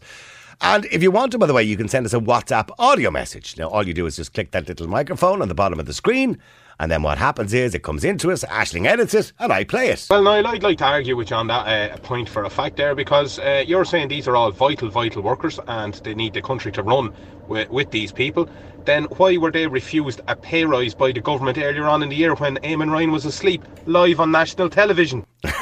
And 0.60 0.84
if 0.86 1.02
you 1.02 1.10
want 1.10 1.32
to, 1.32 1.38
by 1.38 1.46
the 1.46 1.54
way, 1.54 1.62
you 1.62 1.76
can 1.76 1.88
send 1.88 2.04
us 2.06 2.12
a 2.12 2.18
WhatsApp 2.18 2.68
audio 2.78 3.10
message. 3.10 3.56
Now, 3.56 3.68
all 3.68 3.86
you 3.86 3.94
do 3.94 4.06
is 4.06 4.16
just 4.16 4.34
click 4.34 4.50
that 4.52 4.68
little 4.68 4.86
microphone 4.86 5.40
on 5.42 5.48
the 5.48 5.54
bottom 5.54 5.80
of 5.80 5.86
the 5.86 5.94
screen, 5.94 6.38
and 6.78 6.90
then 6.90 7.02
what 7.02 7.18
happens 7.18 7.54
is 7.54 7.74
it 7.74 7.82
comes 7.82 8.04
into 8.04 8.30
us, 8.30 8.44
Ashling 8.44 8.86
edits 8.86 9.14
it, 9.14 9.32
and 9.38 9.52
I 9.52 9.64
play 9.64 9.88
it. 9.88 10.06
Well, 10.10 10.22
Niall, 10.22 10.46
I'd 10.46 10.62
like 10.62 10.78
to 10.78 10.84
argue 10.84 11.16
with 11.16 11.30
you 11.30 11.36
on 11.36 11.46
that 11.46 11.92
uh, 11.92 11.96
point 11.98 12.28
for 12.28 12.44
a 12.44 12.50
fact 12.50 12.76
there 12.76 12.94
because 12.94 13.38
uh, 13.38 13.64
you're 13.66 13.84
saying 13.84 14.08
these 14.08 14.28
are 14.28 14.36
all 14.36 14.50
vital, 14.50 14.90
vital 14.90 15.22
workers 15.22 15.58
and 15.68 15.94
they 15.94 16.14
need 16.14 16.34
the 16.34 16.42
country 16.42 16.72
to 16.72 16.82
run 16.82 17.12
with, 17.48 17.70
with 17.70 17.90
these 17.90 18.12
people. 18.12 18.48
Then 18.84 19.04
why 19.04 19.36
were 19.36 19.50
they 19.50 19.66
refused 19.66 20.20
a 20.28 20.36
pay 20.36 20.64
rise 20.64 20.94
by 20.94 21.12
the 21.12 21.20
government 21.20 21.58
earlier 21.58 21.86
on 21.86 22.02
in 22.02 22.08
the 22.08 22.16
year 22.16 22.34
when 22.34 22.56
Eamon 22.58 22.90
Ryan 22.90 23.12
was 23.12 23.24
asleep 23.24 23.62
live 23.86 24.20
on 24.20 24.30
national 24.30 24.70
television? 24.70 25.24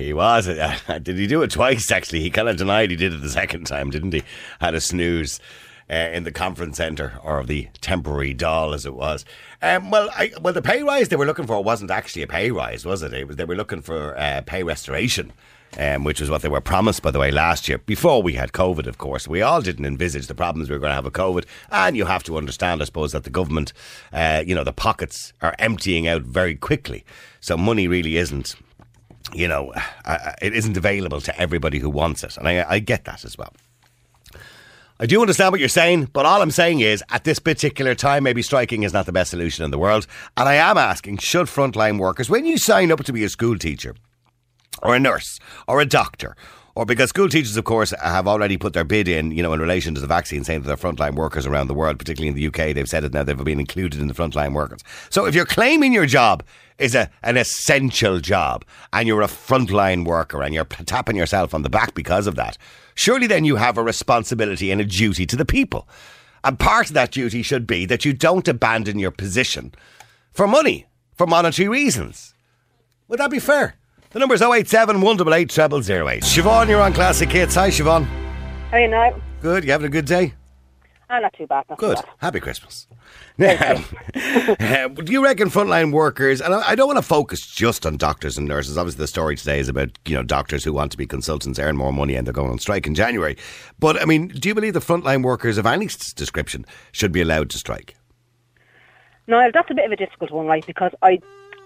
He 0.00 0.14
was. 0.14 0.46
Did 1.02 1.18
he 1.18 1.26
do 1.26 1.42
it 1.42 1.50
twice, 1.50 1.90
actually? 1.90 2.20
He 2.20 2.30
kind 2.30 2.48
of 2.48 2.56
denied 2.56 2.90
he 2.90 2.96
did 2.96 3.12
it 3.12 3.20
the 3.20 3.28
second 3.28 3.66
time, 3.66 3.90
didn't 3.90 4.14
he? 4.14 4.22
Had 4.60 4.74
a 4.74 4.80
snooze. 4.80 5.40
Uh, 5.90 6.08
in 6.12 6.22
the 6.22 6.30
conference 6.30 6.76
centre, 6.76 7.18
or 7.24 7.42
the 7.42 7.68
temporary 7.80 8.32
Dáil, 8.32 8.72
as 8.72 8.86
it 8.86 8.94
was. 8.94 9.24
Um, 9.60 9.90
well, 9.90 10.08
I, 10.14 10.30
well, 10.40 10.54
the 10.54 10.62
pay 10.62 10.84
rise 10.84 11.08
they 11.08 11.16
were 11.16 11.26
looking 11.26 11.48
for 11.48 11.64
wasn't 11.64 11.90
actually 11.90 12.22
a 12.22 12.28
pay 12.28 12.52
rise, 12.52 12.84
was 12.84 13.02
it? 13.02 13.12
It 13.12 13.26
was 13.26 13.34
they 13.34 13.44
were 13.44 13.56
looking 13.56 13.82
for 13.82 14.16
uh, 14.16 14.42
pay 14.46 14.62
restoration, 14.62 15.32
um, 15.76 16.04
which 16.04 16.20
was 16.20 16.30
what 16.30 16.42
they 16.42 16.48
were 16.48 16.60
promised, 16.60 17.02
by 17.02 17.10
the 17.10 17.18
way, 17.18 17.32
last 17.32 17.68
year 17.68 17.78
before 17.78 18.22
we 18.22 18.34
had 18.34 18.52
COVID. 18.52 18.86
Of 18.86 18.98
course, 18.98 19.26
we 19.26 19.42
all 19.42 19.60
didn't 19.60 19.84
envisage 19.84 20.28
the 20.28 20.34
problems 20.34 20.70
we 20.70 20.76
were 20.76 20.80
going 20.80 20.90
to 20.90 20.94
have 20.94 21.06
with 21.06 21.14
COVID, 21.14 21.44
and 21.72 21.96
you 21.96 22.04
have 22.04 22.22
to 22.22 22.38
understand, 22.38 22.80
I 22.80 22.84
suppose, 22.84 23.10
that 23.10 23.24
the 23.24 23.30
government, 23.30 23.72
uh, 24.12 24.44
you 24.46 24.54
know, 24.54 24.62
the 24.62 24.72
pockets 24.72 25.32
are 25.42 25.56
emptying 25.58 26.06
out 26.06 26.22
very 26.22 26.54
quickly, 26.54 27.04
so 27.40 27.56
money 27.56 27.88
really 27.88 28.16
isn't 28.16 28.54
you 29.32 29.46
know, 29.46 29.72
uh, 30.04 30.32
it 30.40 30.54
isn't 30.54 30.76
available 30.76 31.20
to 31.20 31.40
everybody 31.40 31.78
who 31.78 31.90
wants 31.90 32.24
it. 32.24 32.36
And 32.36 32.48
I, 32.48 32.64
I 32.68 32.78
get 32.78 33.04
that 33.04 33.24
as 33.24 33.36
well. 33.36 33.52
I 35.02 35.06
do 35.06 35.18
understand 35.22 35.50
what 35.50 35.60
you're 35.60 35.70
saying, 35.70 36.10
but 36.12 36.26
all 36.26 36.42
I'm 36.42 36.50
saying 36.50 36.80
is 36.80 37.02
at 37.08 37.24
this 37.24 37.38
particular 37.38 37.94
time, 37.94 38.22
maybe 38.22 38.42
striking 38.42 38.82
is 38.82 38.92
not 38.92 39.06
the 39.06 39.12
best 39.12 39.30
solution 39.30 39.64
in 39.64 39.70
the 39.70 39.78
world. 39.78 40.06
And 40.36 40.46
I 40.46 40.56
am 40.56 40.76
asking 40.76 41.16
should 41.16 41.46
frontline 41.46 41.98
workers, 41.98 42.28
when 42.28 42.44
you 42.44 42.58
sign 42.58 42.92
up 42.92 43.02
to 43.04 43.12
be 43.14 43.24
a 43.24 43.30
school 43.30 43.56
teacher, 43.56 43.94
or 44.82 44.94
a 44.94 45.00
nurse, 45.00 45.38
or 45.66 45.80
a 45.80 45.86
doctor, 45.86 46.36
or 46.74 46.84
because 46.84 47.08
school 47.08 47.30
teachers, 47.30 47.56
of 47.56 47.64
course, 47.64 47.94
have 48.02 48.28
already 48.28 48.58
put 48.58 48.74
their 48.74 48.84
bid 48.84 49.08
in, 49.08 49.30
you 49.30 49.42
know, 49.42 49.54
in 49.54 49.60
relation 49.60 49.94
to 49.94 50.02
the 50.02 50.06
vaccine, 50.06 50.44
saying 50.44 50.60
that 50.60 50.66
they're 50.66 50.92
frontline 50.92 51.14
workers 51.14 51.46
around 51.46 51.68
the 51.68 51.74
world, 51.74 51.98
particularly 51.98 52.28
in 52.28 52.34
the 52.34 52.46
UK. 52.48 52.74
They've 52.74 52.86
said 52.86 53.02
it 53.02 53.14
now, 53.14 53.22
they've 53.22 53.42
been 53.42 53.58
included 53.58 54.00
in 54.00 54.06
the 54.06 54.14
frontline 54.14 54.52
workers. 54.52 54.80
So 55.08 55.24
if 55.24 55.34
you're 55.34 55.46
claiming 55.46 55.94
your 55.94 56.04
job 56.04 56.42
is 56.80 56.94
a, 56.94 57.10
an 57.22 57.36
essential 57.36 58.18
job 58.20 58.64
and 58.92 59.06
you're 59.06 59.22
a 59.22 59.26
frontline 59.26 60.04
worker 60.04 60.42
and 60.42 60.54
you're 60.54 60.64
tapping 60.64 61.16
yourself 61.16 61.54
on 61.54 61.62
the 61.62 61.68
back 61.68 61.94
because 61.94 62.26
of 62.26 62.36
that, 62.36 62.56
surely 62.94 63.26
then 63.26 63.44
you 63.44 63.56
have 63.56 63.78
a 63.78 63.82
responsibility 63.82 64.70
and 64.70 64.80
a 64.80 64.84
duty 64.84 65.26
to 65.26 65.36
the 65.36 65.44
people. 65.44 65.88
And 66.42 66.58
part 66.58 66.88
of 66.88 66.94
that 66.94 67.10
duty 67.12 67.42
should 67.42 67.66
be 67.66 67.84
that 67.86 68.04
you 68.04 68.12
don't 68.12 68.48
abandon 68.48 68.98
your 68.98 69.10
position 69.10 69.74
for 70.32 70.46
money, 70.46 70.86
for 71.14 71.26
monetary 71.26 71.68
reasons. 71.68 72.34
Would 73.08 73.20
that 73.20 73.30
be 73.30 73.38
fair? 73.38 73.74
The 74.10 74.18
number's 74.18 74.42
087 74.42 75.00
188 75.02 75.52
0008. 75.52 76.22
Siobhan, 76.22 76.68
you're 76.68 76.80
on 76.80 76.92
Classic 76.92 77.30
Hits. 77.30 77.54
Hi, 77.54 77.68
Siobhan. 77.68 78.08
you 78.72 78.88
now? 78.88 79.14
Good. 79.40 79.64
You 79.64 79.72
having 79.72 79.86
a 79.86 79.90
good 79.90 80.06
day? 80.06 80.34
Ah, 81.08 81.18
not 81.18 81.32
too 81.34 81.46
bad. 81.46 81.64
Not 81.68 81.78
Good. 81.78 81.96
Too 81.98 82.02
bad. 82.02 82.14
Happy 82.18 82.40
Christmas. 82.40 82.86
Do 83.40 85.12
you 85.12 85.24
reckon 85.24 85.48
frontline 85.48 85.92
workers, 85.92 86.42
and 86.42 86.52
I 86.52 86.74
don't 86.74 86.88
want 86.88 86.98
to 86.98 87.02
focus 87.02 87.46
just 87.46 87.86
on 87.86 87.96
doctors 87.96 88.36
and 88.36 88.46
nurses. 88.46 88.76
Obviously, 88.76 88.98
the 88.98 89.06
story 89.06 89.34
today 89.34 89.58
is 89.58 89.68
about 89.68 89.88
you 90.04 90.14
know 90.14 90.22
doctors 90.22 90.62
who 90.62 90.74
want 90.74 90.92
to 90.92 90.98
be 90.98 91.06
consultants, 91.06 91.58
earn 91.58 91.76
more 91.78 91.90
money, 91.90 92.16
and 92.16 92.26
they're 92.26 92.34
going 92.34 92.50
on 92.50 92.58
strike 92.58 92.86
in 92.86 92.94
January. 92.94 93.38
But 93.78 94.00
I 94.00 94.04
mean, 94.04 94.28
do 94.28 94.50
you 94.50 94.54
believe 94.54 94.74
the 94.74 94.80
frontline 94.80 95.22
workers 95.22 95.56
of 95.56 95.64
any 95.64 95.86
description 95.86 96.66
should 96.92 97.12
be 97.12 97.22
allowed 97.22 97.48
to 97.50 97.58
strike? 97.58 97.96
No, 99.26 99.50
that's 99.54 99.70
a 99.70 99.74
bit 99.74 99.86
of 99.86 99.92
a 99.92 99.96
difficult 99.96 100.32
one, 100.32 100.46
right? 100.46 100.66
Because 100.66 100.92
I, 101.00 101.20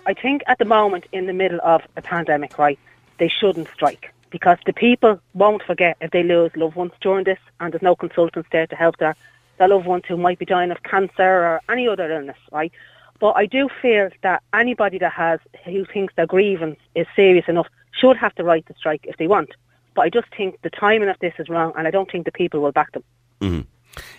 I 0.07 0.15
think 0.15 0.43
at 0.47 0.59
the 0.59 0.65
moment 0.65 1.07
in 1.11 1.27
the 1.27 1.33
middle 1.33 1.61
of 1.65 1.83
a 1.97 2.03
pandemic, 2.03 2.57
right, 2.57 2.79
they 3.19 3.29
shouldn't 3.29 3.69
strike 3.75 4.13
because 4.31 4.59
the 4.67 4.73
people 4.73 5.19
won't 5.33 5.63
forget 5.63 5.97
if 6.01 6.13
they 6.13 6.23
lose 6.23 6.51
loved 6.57 6.77
ones 6.77 6.93
during 7.01 7.25
this, 7.25 7.39
and 7.59 7.73
there's 7.73 7.83
no 7.83 7.97
consultants 7.97 8.49
there 8.53 8.67
to 8.69 8.77
help 8.77 8.97
their 8.99 9.17
their 9.59 9.69
loved 9.69 9.87
ones 9.87 10.05
who 10.07 10.17
might 10.17 10.39
be 10.39 10.45
dying 10.45 10.71
of 10.71 10.83
cancer 10.83 11.23
or 11.23 11.61
any 11.69 11.89
other 11.89 12.11
illness, 12.11 12.39
right? 12.53 12.73
But 13.21 13.37
I 13.37 13.47
do 13.47 13.69
feel 13.81 14.11
that 14.23 14.43
anybody 14.53 14.99
that 14.99 15.13
has 15.13 15.41
who 15.65 15.85
thinks 15.85 16.15
their 16.17 16.27
grievance 16.27 16.79
is 16.95 17.07
serious 17.15 17.45
enough 17.49 17.69
should 17.93 18.17
have 18.17 18.33
the 18.37 18.45
right 18.45 18.67
to 18.67 18.75
strike 18.75 19.05
if 19.05 19.17
they 19.17 19.27
want. 19.27 19.51
But 19.95 20.03
I 20.03 20.09
just 20.11 20.27
think 20.37 20.61
the 20.63 20.71
timing 20.71 21.09
of 21.09 21.19
this 21.21 21.35
is 21.39 21.49
wrong, 21.49 21.73
and 21.77 21.87
I 21.87 21.91
don't 21.91 22.11
think 22.11 22.25
the 22.25 22.33
people 22.33 22.61
will 22.61 22.73
back 22.73 22.93
them. 22.93 23.05
Mm-hmm. 23.41 23.61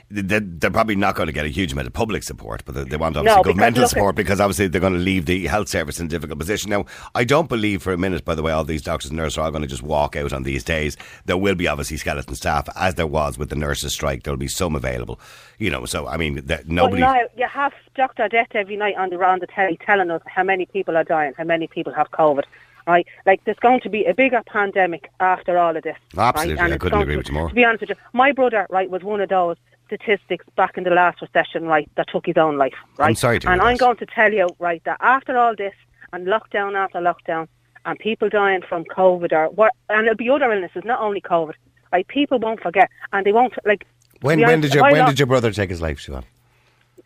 They're, 0.10 0.40
they're 0.40 0.72
probably 0.72 0.96
not 0.96 1.16
going 1.16 1.28
to 1.28 1.34
get 1.34 1.46
a 1.46 1.50
huge 1.50 1.72
amount 1.74 1.88
of 1.88 1.94
public 1.94 2.24
support, 2.24 2.64
but 2.66 2.76
they, 2.76 2.84
they 2.84 2.98
want 2.98 3.16
No, 3.16 3.22
obviously 3.22 3.42
because 3.42 3.54
governmental 3.54 3.88
support 3.88 4.16
because 4.16 4.40
obviously 4.40 4.68
they're 4.68 4.82
going 4.82 4.94
to 4.94 5.00
leave 5.00 5.26
the 5.26 5.48
health 5.48 5.68
service 5.68 6.00
in 6.00 6.06
a 6.06 6.10
difficult 6.10 6.40
position. 6.40 6.70
Now, 6.70 6.86
I 7.16 7.24
don't 7.24 7.50
believe 7.50 7.82
for 7.82 7.92
a 7.92 7.98
minute, 7.98 8.24
by 8.24 8.36
the 8.36 8.44
way, 8.44 8.52
all 8.52 8.64
these 8.64 8.82
doctors 8.82 9.12
and 9.12 9.18
nurses 9.18 9.38
are 9.38 9.46
all 9.46 9.52
going 9.52 9.64
to 9.64 9.68
just 9.68 9.84
walk 9.84 10.16
out 10.16 10.32
on 10.32 10.44
these 10.44 10.64
days. 10.64 10.96
There 11.26 11.38
will 11.38 11.56
be 11.56 11.68
obviously 11.68 11.98
skeleton 11.98 12.36
staff, 12.36 12.70
as 12.76 12.96
there 12.96 13.08
was 13.08 13.38
with 13.38 13.50
the 13.50 13.56
nurses' 13.56 13.94
strike. 13.94 14.24
There 14.24 14.34
will 14.34 14.38
be 14.38 14.48
some 14.48 14.76
available, 14.76 15.20
you 15.58 15.70
know. 15.70 15.86
So 15.86 16.08
I 16.08 16.18
mean, 16.18 16.46
that 16.46 16.68
nobody. 16.68 17.02
But 17.02 17.14
now 17.14 17.22
you 17.36 17.48
have 17.48 17.74
Dr. 17.96 18.28
Death 18.30 18.50
every 18.54 18.78
night 18.78 18.96
on 18.98 19.10
the 19.10 19.18
round 19.18 19.42
the 19.42 19.48
telly 19.48 19.78
telling 19.86 20.12
us 20.12 20.22
how 20.28 20.44
many 20.44 20.66
people 20.66 20.96
are 20.96 21.04
dying, 21.04 21.34
how 21.38 21.44
many 21.44 21.68
people 21.68 21.94
have 21.94 22.12
COVID. 22.12 22.44
Right, 22.88 23.08
like 23.26 23.44
there's 23.46 23.58
going 23.60 23.82
to 23.82 23.90
be 23.90 24.06
a 24.06 24.14
bigger 24.14 24.44
pandemic 24.46 25.10
after 25.20 25.58
all 25.58 25.76
of 25.76 25.82
this. 25.84 25.98
Absolutely, 26.16 26.62
right? 26.62 26.74
I 26.74 26.78
couldn't 26.78 27.02
agree 27.02 27.16
to- 27.16 27.18
with 27.18 27.28
you 27.30 27.34
more. 27.34 27.50
To 27.50 27.56
be 27.56 27.66
honest 27.66 27.82
with 27.82 27.90
you, 27.90 27.96
my 28.14 28.32
brother, 28.32 28.68
right, 28.70 28.90
was 28.90 29.02
one 29.02 29.22
of 29.22 29.30
those 29.30 29.58
statistics 29.88 30.46
back 30.56 30.78
in 30.78 30.84
the 30.84 30.92
last 30.92 31.20
recession, 31.22 31.66
right, 31.66 31.90
that 31.96 32.08
took 32.10 32.26
his 32.28 32.38
own 32.38 32.58
life. 32.58 32.74
Right, 32.98 33.08
I'm 33.08 33.16
sorry 33.16 33.40
to 33.40 33.48
hear 33.48 33.54
And 33.54 33.62
I'm 33.62 33.74
that. 33.76 33.80
going 33.80 33.98
to 33.98 34.06
tell 34.06 34.32
you, 34.32 34.48
right, 34.60 34.84
that 34.86 34.98
after 35.02 35.36
all 35.36 35.56
this 35.56 35.74
and 36.14 36.28
lockdown 36.28 36.76
after 36.76 37.00
lockdown, 37.00 37.48
and 37.88 37.98
people 38.00 38.30
dying 38.30 38.62
from 38.68 38.84
COVID 38.86 39.32
or 39.32 39.50
what, 39.50 39.72
and 39.90 40.06
it'll 40.06 40.16
be 40.16 40.30
other 40.30 40.52
illnesses, 40.52 40.84
not 40.86 41.00
only 41.00 41.22
COVID. 41.22 41.54
Right, 41.92 42.08
people 42.08 42.40
won't 42.40 42.60
forget, 42.62 42.90
and 43.14 43.26
they 43.26 43.32
won't 43.32 43.54
like. 43.66 43.86
when 44.22 44.40
when 44.42 44.50
honest, 44.50 44.62
did 44.64 44.74
your 44.76 44.84
when 44.84 45.06
did 45.06 45.20
your 45.20 45.28
brother 45.28 45.52
take 45.52 45.70
his 45.70 45.82
life, 45.82 46.00
Siobhan? 46.00 46.24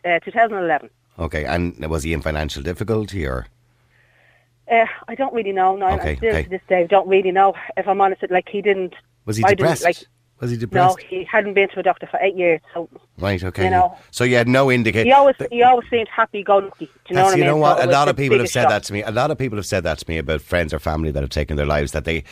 uh, 0.04 0.18
2011? 0.20 0.90
Okay, 1.18 1.44
and 1.44 1.86
was 1.86 2.02
he 2.02 2.12
in 2.12 2.20
financial 2.22 2.62
difficulty 2.62 3.26
or? 3.26 3.46
Uh, 4.70 4.86
I 5.08 5.14
don't 5.14 5.34
really 5.34 5.52
know. 5.52 5.76
No, 5.76 5.88
Okay, 5.90 6.12
I 6.12 6.16
still 6.16 6.28
okay. 6.30 6.42
to 6.44 6.48
this 6.50 6.60
day 6.68 6.86
don't 6.88 7.08
really 7.08 7.32
know. 7.32 7.54
If 7.76 7.88
I'm 7.88 8.00
honest, 8.00 8.22
like 8.30 8.48
he 8.48 8.62
didn't. 8.62 8.94
Was 9.26 9.36
he 9.36 9.44
I 9.44 9.54
depressed? 9.54 9.82
like, 9.84 9.96
was 10.40 10.50
he 10.50 10.56
depressed? 10.56 10.98
no, 10.98 11.06
he 11.08 11.24
hadn't 11.24 11.54
been 11.54 11.68
to 11.70 11.80
a 11.80 11.82
doctor 11.82 12.06
for 12.06 12.18
eight 12.20 12.36
years. 12.36 12.60
So 12.72 12.88
right. 13.18 13.42
Okay. 13.42 13.64
you 13.64 13.70
know. 13.70 13.96
so 14.10 14.24
you 14.24 14.36
had 14.36 14.48
no 14.48 14.70
indication. 14.70 15.06
he 15.06 15.12
always 15.12 15.36
he 15.50 15.62
always 15.62 15.88
seemed 15.90 16.08
happy 16.08 16.42
go 16.42 16.58
lucky. 16.58 16.86
Do 16.86 16.92
you 17.10 17.16
know 17.16 17.24
what 17.24 17.28
I 17.32 17.34
mean? 17.34 17.38
you 17.40 17.44
know 17.50 17.56
what? 17.56 17.80
it 17.80 17.88
A 17.88 17.92
lot 17.92 18.08
of 18.08 18.16
people 18.16 18.38
have 18.38 18.48
said 18.48 18.62
shock. 18.62 18.70
that 18.70 18.84
to 18.84 18.92
me. 18.92 19.02
A 19.02 19.10
lot 19.10 19.30
of 19.30 19.38
people 19.38 19.56
have 19.58 19.66
said 19.66 19.82
that 19.84 19.98
to 19.98 20.08
me 20.08 20.18
about 20.18 20.40
friends 20.40 20.72
or 20.72 20.78
family 20.78 21.10
that 21.10 21.20
have 21.22 21.30
taken 21.30 21.56
their 21.56 21.66
lives 21.66 21.92
that 21.92 22.04
they 22.04 22.24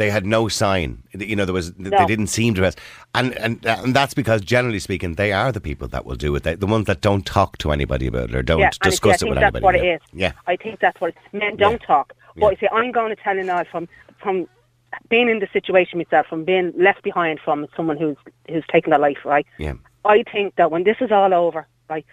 they 0.00 0.08
had 0.08 0.24
no 0.24 0.48
sign. 0.48 1.02
You 1.12 1.36
know, 1.36 1.44
there 1.44 1.52
was 1.52 1.72
they 1.74 2.06
didn't 2.06 2.28
seem 2.28 2.54
to. 2.54 2.72
And 3.14 3.36
and 3.36 3.66
uh, 3.66 3.82
and 3.84 3.94
that's 3.94 4.14
because 4.14 4.40
generally 4.40 4.78
speaking, 4.78 5.16
they 5.16 5.30
are 5.30 5.52
the 5.52 5.60
people 5.60 5.88
that 5.88 6.06
will 6.06 6.16
do 6.16 6.34
it. 6.36 6.42
They, 6.42 6.54
the 6.54 6.66
ones 6.66 6.86
that 6.86 7.02
don't 7.02 7.26
talk 7.26 7.58
to 7.58 7.70
anybody 7.70 8.06
about 8.06 8.30
it 8.30 8.34
or 8.34 8.42
don't 8.42 8.60
Yeah, 8.60 8.70
and 8.82 8.86
you 8.86 8.90
see, 8.90 8.90
discuss 8.92 9.10
I 9.10 9.14
it 9.14 9.18
think 9.18 9.30
with 9.30 9.40
that's 9.40 9.56
anybody. 9.56 9.64
what 9.64 9.74
it 9.76 9.84
yeah. 9.84 9.94
is. 9.96 10.00
Yeah. 10.14 10.32
I 10.46 10.56
think 10.56 10.80
that's 10.80 10.98
what 11.02 11.08
it 11.10 11.16
is. 11.22 11.40
Men 11.42 11.56
don't 11.56 11.82
talk. 11.82 12.14
But 12.36 12.42
Yeah. 12.42 12.50
you 12.52 12.56
see, 12.60 12.68
I'm 12.72 12.92
going 12.92 13.14
to 13.14 13.22
tell 13.22 13.36
you 13.36 13.44
now 13.44 13.62
from 13.64 13.88
from 14.22 14.48
being 15.10 15.28
in 15.28 15.38
the 15.40 15.48
situation 15.52 15.98
myself, 15.98 16.26
from 16.28 16.44
being 16.44 16.72
left 16.78 17.02
behind 17.02 17.38
from 17.44 17.66
someone 17.76 17.98
who's 17.98 18.16
who's 18.48 18.64
taken 18.72 18.88
their 18.90 18.98
life, 19.08 19.22
right? 19.26 19.46
Yeah. 19.58 19.74
I 20.06 20.22
think 20.32 20.56
that 20.56 20.70
when 20.70 20.84
this 20.84 20.96
is 21.02 21.12
all 21.12 21.34
over, 21.34 21.66
right, 21.90 22.06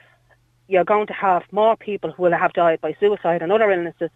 you're 0.67 0.83
going 0.83 1.07
to 1.07 1.13
have 1.13 1.43
more 1.53 1.77
people 1.77 2.11
who 2.11 2.23
will 2.23 2.33
have 2.43 2.51
died 2.51 2.81
by 2.81 2.97
suicide 2.99 3.41
and 3.41 3.49
other 3.53 3.71
illnesses 3.71 4.09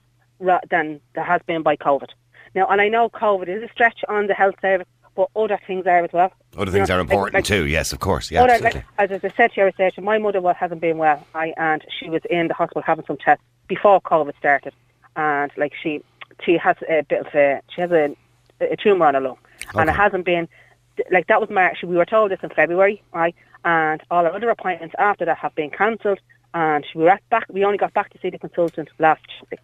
than 0.69 0.99
there 1.15 1.23
has 1.23 1.41
been 1.47 1.61
by 1.63 1.77
COVID. 1.77 2.09
Now, 2.55 2.67
and 2.67 2.81
I 2.81 2.89
know 2.89 3.09
COVID 3.09 3.47
is 3.47 3.63
a 3.63 3.69
stretch 3.71 3.99
on 4.09 4.27
the 4.27 4.33
health 4.33 4.55
service, 4.61 4.87
but 5.15 5.29
other 5.35 5.59
things 5.67 5.85
are 5.87 6.03
as 6.03 6.11
well. 6.13 6.31
Other 6.57 6.65
You 6.65 6.71
things 6.71 6.89
know, 6.89 6.97
are 6.97 6.99
important 7.01 7.35
like- 7.35 7.45
too. 7.45 7.65
Yes, 7.67 7.93
of 7.93 7.99
course. 7.99 8.31
Yeah, 8.31 8.43
Other- 8.43 8.53
absolutely. 8.53 8.83
like, 8.97 9.11
as 9.11 9.23
I 9.23 9.29
said 9.35 9.51
to 9.51 9.57
your 9.57 9.65
research, 9.67 9.97
my 9.99 10.17
mother 10.17 10.41
was, 10.41 10.55
hasn't 10.57 10.81
been 10.81 10.97
well, 10.97 11.25
I, 11.35 11.53
and 11.57 11.83
she 11.99 12.09
was 12.09 12.21
in 12.29 12.47
the 12.47 12.53
hospital 12.53 12.81
having 12.81 13.05
some 13.05 13.17
tests 13.17 13.43
before 13.67 14.01
COVID 14.01 14.35
started, 14.37 14.73
and 15.15 15.51
like 15.57 15.73
she 15.81 16.03
she 16.43 16.57
has 16.57 16.75
a 16.89 17.03
bit 17.03 17.25
of 17.27 17.35
a 17.35 17.61
she 17.73 17.81
has 17.81 17.91
a, 17.91 18.15
a 18.61 18.75
tumor 18.77 19.05
on 19.05 19.13
her 19.13 19.21
lung, 19.21 19.37
and 19.75 19.89
it 19.89 19.93
hasn't 19.93 20.25
been 20.25 20.47
like 21.11 21.27
that 21.27 21.39
was 21.39 21.49
March. 21.49 21.77
We 21.83 21.95
were 21.95 22.05
told 22.05 22.31
this 22.31 22.39
in 22.43 22.49
February, 22.49 23.01
right? 23.13 23.35
And 23.63 24.01
all 24.11 24.25
our 24.25 24.33
other 24.33 24.49
appointments 24.49 24.95
after 24.97 25.23
that 25.25 25.37
have 25.37 25.53
been 25.55 25.69
cancelled, 25.69 26.19
and 26.53 26.85
we 26.95 27.03
were 27.03 27.17
back. 27.29 27.45
We 27.49 27.63
only 27.63 27.77
got 27.77 27.93
back 27.93 28.09
to 28.11 28.19
see 28.21 28.29
the 28.29 28.39
consultant 28.39 28.89
last 28.99 29.21
Tuesday, 29.39 29.57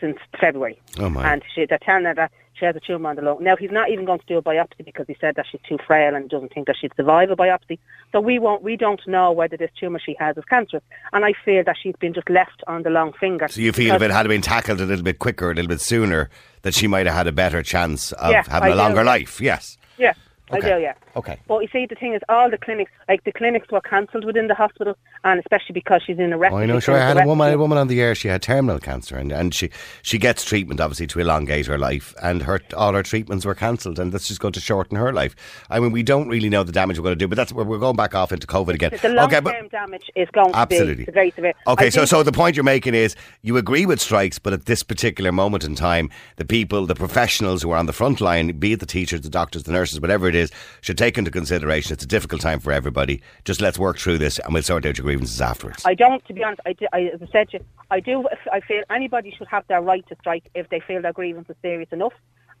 since 0.00 0.18
February. 0.40 0.80
Oh, 0.98 1.08
my. 1.08 1.32
And 1.32 1.42
she, 1.54 1.66
they're 1.66 1.78
telling 1.78 2.04
her 2.04 2.14
that 2.14 2.32
she 2.54 2.64
has 2.64 2.74
a 2.74 2.80
tumour 2.80 3.10
on 3.10 3.16
the 3.16 3.22
lung. 3.22 3.38
Now 3.42 3.54
he's 3.56 3.70
not 3.70 3.90
even 3.90 4.04
going 4.06 4.18
to 4.18 4.24
do 4.26 4.38
a 4.38 4.42
biopsy 4.42 4.84
because 4.84 5.06
he 5.06 5.16
said 5.20 5.34
that 5.36 5.44
she's 5.50 5.60
too 5.68 5.76
frail 5.86 6.14
and 6.14 6.28
doesn't 6.30 6.54
think 6.54 6.66
that 6.68 6.76
she'd 6.80 6.92
survive 6.96 7.30
a 7.30 7.36
biopsy. 7.36 7.78
So 8.12 8.20
we 8.20 8.38
won't, 8.38 8.62
we 8.62 8.76
don't 8.76 9.00
know 9.06 9.30
whether 9.30 9.56
this 9.58 9.70
tumour 9.78 10.00
she 10.04 10.16
has 10.18 10.36
is 10.38 10.44
cancerous. 10.46 10.82
And 11.12 11.24
I 11.24 11.34
feel 11.44 11.62
that 11.64 11.76
she's 11.82 11.96
been 11.96 12.14
just 12.14 12.30
left 12.30 12.62
on 12.66 12.82
the 12.82 12.90
long 12.90 13.12
finger. 13.12 13.46
So 13.48 13.60
you 13.60 13.72
feel 13.72 13.94
if 13.96 14.02
it 14.02 14.10
had 14.10 14.26
been 14.28 14.40
tackled 14.42 14.80
a 14.80 14.86
little 14.86 15.04
bit 15.04 15.18
quicker, 15.18 15.50
a 15.50 15.54
little 15.54 15.68
bit 15.68 15.80
sooner, 15.82 16.30
that 16.62 16.74
she 16.74 16.86
might 16.86 17.04
have 17.06 17.14
had 17.14 17.26
a 17.26 17.32
better 17.32 17.62
chance 17.62 18.12
of 18.12 18.30
Yeah, 18.32 18.42
having 18.48 18.68
I 18.70 18.72
a 18.72 18.72
do. 18.72 18.78
longer 18.78 19.04
life. 19.04 19.38
Yes. 19.40 19.76
Yeah, 19.98 20.14
I 20.52 20.58
Okay. 20.58 20.74
do, 20.76 20.80
yeah. 20.80 20.94
Okay. 21.16 21.38
But 21.48 21.60
you 21.62 21.68
see, 21.72 21.86
the 21.86 21.96
thing 21.96 22.14
is, 22.14 22.22
all 22.28 22.48
the 22.50 22.58
clinics, 22.58 22.92
like 23.08 23.24
the 23.24 23.32
clinics 23.32 23.68
were 23.72 23.80
cancelled 23.80 24.24
within 24.24 24.46
the 24.46 24.54
hospital, 24.54 24.96
and 25.24 25.40
especially 25.40 25.72
because 25.72 26.02
she's 26.06 26.18
in 26.18 26.32
a 26.32 26.38
Oh. 26.38 26.56
I 26.56 26.66
know. 26.66 26.78
Sure, 26.78 26.94
I 26.94 27.00
had 27.00 27.16
a 27.18 27.26
woman, 27.26 27.52
a 27.52 27.58
woman 27.58 27.78
on 27.78 27.88
the 27.88 28.00
air. 28.00 28.14
She 28.14 28.28
had 28.28 28.42
terminal 28.42 28.78
cancer, 28.78 29.16
and, 29.16 29.32
and 29.32 29.52
she 29.52 29.70
she 30.02 30.18
gets 30.18 30.44
treatment 30.44 30.80
obviously 30.80 31.06
to 31.08 31.18
elongate 31.18 31.66
her 31.66 31.78
life, 31.78 32.14
and 32.22 32.42
her 32.44 32.60
all 32.76 32.92
her 32.92 33.02
treatments 33.02 33.44
were 33.44 33.54
cancelled, 33.54 33.98
and 33.98 34.12
that's 34.12 34.28
just 34.28 34.40
going 34.40 34.52
to 34.52 34.60
shorten 34.60 34.96
her 34.96 35.12
life. 35.12 35.34
I 35.68 35.80
mean, 35.80 35.90
we 35.90 36.02
don't 36.04 36.28
really 36.28 36.48
know 36.48 36.62
the 36.62 36.72
damage 36.72 36.98
we're 36.98 37.04
going 37.04 37.18
to 37.18 37.24
do, 37.24 37.26
but 37.26 37.36
that's 37.36 37.52
we're, 37.52 37.64
we're 37.64 37.78
going 37.78 37.96
back 37.96 38.14
off 38.14 38.30
into 38.30 38.46
COVID 38.46 38.74
again. 38.74 38.92
The 39.02 39.08
long 39.08 39.30
term 39.30 39.44
but 39.44 39.70
damage 39.72 40.10
is 40.14 40.28
going 40.32 40.54
Absolutely. 40.54 41.06
to 41.06 41.10
be 41.10 41.12
very 41.12 41.30
severe. 41.32 41.54
Okay, 41.66 41.86
I 41.86 41.88
so 41.88 42.04
so 42.04 42.22
the 42.22 42.32
point 42.32 42.54
you're 42.54 42.62
making 42.64 42.94
is 42.94 43.16
you 43.42 43.56
agree 43.56 43.84
with 43.86 44.00
strikes, 44.00 44.38
but 44.38 44.52
at 44.52 44.66
this 44.66 44.82
particular 44.84 45.32
moment 45.32 45.64
in 45.64 45.74
time, 45.74 46.08
the 46.36 46.44
people, 46.44 46.86
the 46.86 46.94
professionals 46.94 47.62
who 47.62 47.70
are 47.72 47.76
on 47.78 47.86
the 47.86 47.92
front 47.92 48.20
line, 48.20 48.56
be 48.58 48.74
it 48.74 48.80
the 48.80 48.86
teachers, 48.86 49.22
the 49.22 49.28
doctors, 49.30 49.64
the 49.64 49.72
nurses, 49.72 50.00
whatever 50.00 50.28
it 50.28 50.35
is, 50.36 50.52
should 50.80 50.98
take 50.98 51.18
into 51.18 51.30
consideration 51.30 51.92
it's 51.92 52.04
a 52.04 52.06
difficult 52.06 52.40
time 52.40 52.60
for 52.60 52.72
everybody. 52.72 53.22
Just 53.44 53.60
let's 53.60 53.78
work 53.78 53.98
through 53.98 54.18
this, 54.18 54.38
and 54.38 54.52
we'll 54.54 54.62
sort 54.62 54.86
out 54.86 54.96
your 54.96 55.04
grievances 55.04 55.40
afterwards. 55.40 55.82
I 55.84 55.94
don't, 55.94 56.24
to 56.26 56.32
be 56.32 56.44
honest. 56.44 56.60
I, 56.66 56.72
do, 56.74 56.86
I 56.92 57.02
as 57.14 57.22
I 57.22 57.26
said, 57.32 57.52
you, 57.52 57.60
I 57.90 58.00
do. 58.00 58.26
I 58.52 58.60
feel 58.60 58.82
anybody 58.90 59.34
should 59.36 59.48
have 59.48 59.66
their 59.68 59.80
right 59.80 60.06
to 60.08 60.16
strike 60.20 60.50
if 60.54 60.68
they 60.68 60.80
feel 60.80 61.02
their 61.02 61.12
grievance 61.12 61.48
is 61.48 61.56
serious 61.62 61.88
enough. 61.92 62.12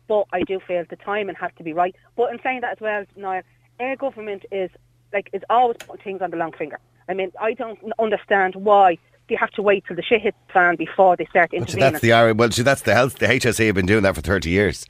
But 0.08 0.26
I 0.32 0.42
do 0.42 0.60
feel 0.60 0.84
the 0.88 0.96
timing 0.96 1.34
has 1.36 1.50
to 1.58 1.64
be 1.64 1.72
right. 1.72 1.94
But 2.16 2.32
in 2.32 2.40
saying 2.42 2.60
that 2.60 2.72
as 2.72 2.80
well, 2.80 3.04
Niall, 3.16 3.42
our 3.80 3.96
government 3.96 4.44
is 4.50 4.70
like 5.12 5.30
is 5.32 5.42
always 5.50 5.76
putting 5.78 6.02
things 6.02 6.22
on 6.22 6.30
the 6.30 6.36
long 6.36 6.52
finger. 6.52 6.78
I 7.08 7.14
mean, 7.14 7.32
I 7.40 7.52
don't 7.54 7.78
understand 7.98 8.54
why 8.56 8.98
they 9.28 9.34
have 9.34 9.50
to 9.52 9.62
wait 9.62 9.84
till 9.86 9.96
the 9.96 10.02
shit 10.02 10.22
hits 10.22 10.36
the 10.46 10.52
fan 10.52 10.76
before 10.76 11.16
they 11.16 11.26
start 11.26 11.50
see, 11.50 11.56
intervening. 11.56 11.92
that's 11.92 12.02
the 12.02 12.32
well, 12.32 12.50
see, 12.50 12.62
that's 12.62 12.82
the 12.82 12.94
health. 12.94 13.18
The 13.18 13.26
HSE 13.26 13.66
have 13.66 13.74
been 13.74 13.86
doing 13.86 14.02
that 14.04 14.14
for 14.14 14.20
thirty 14.20 14.50
years. 14.50 14.86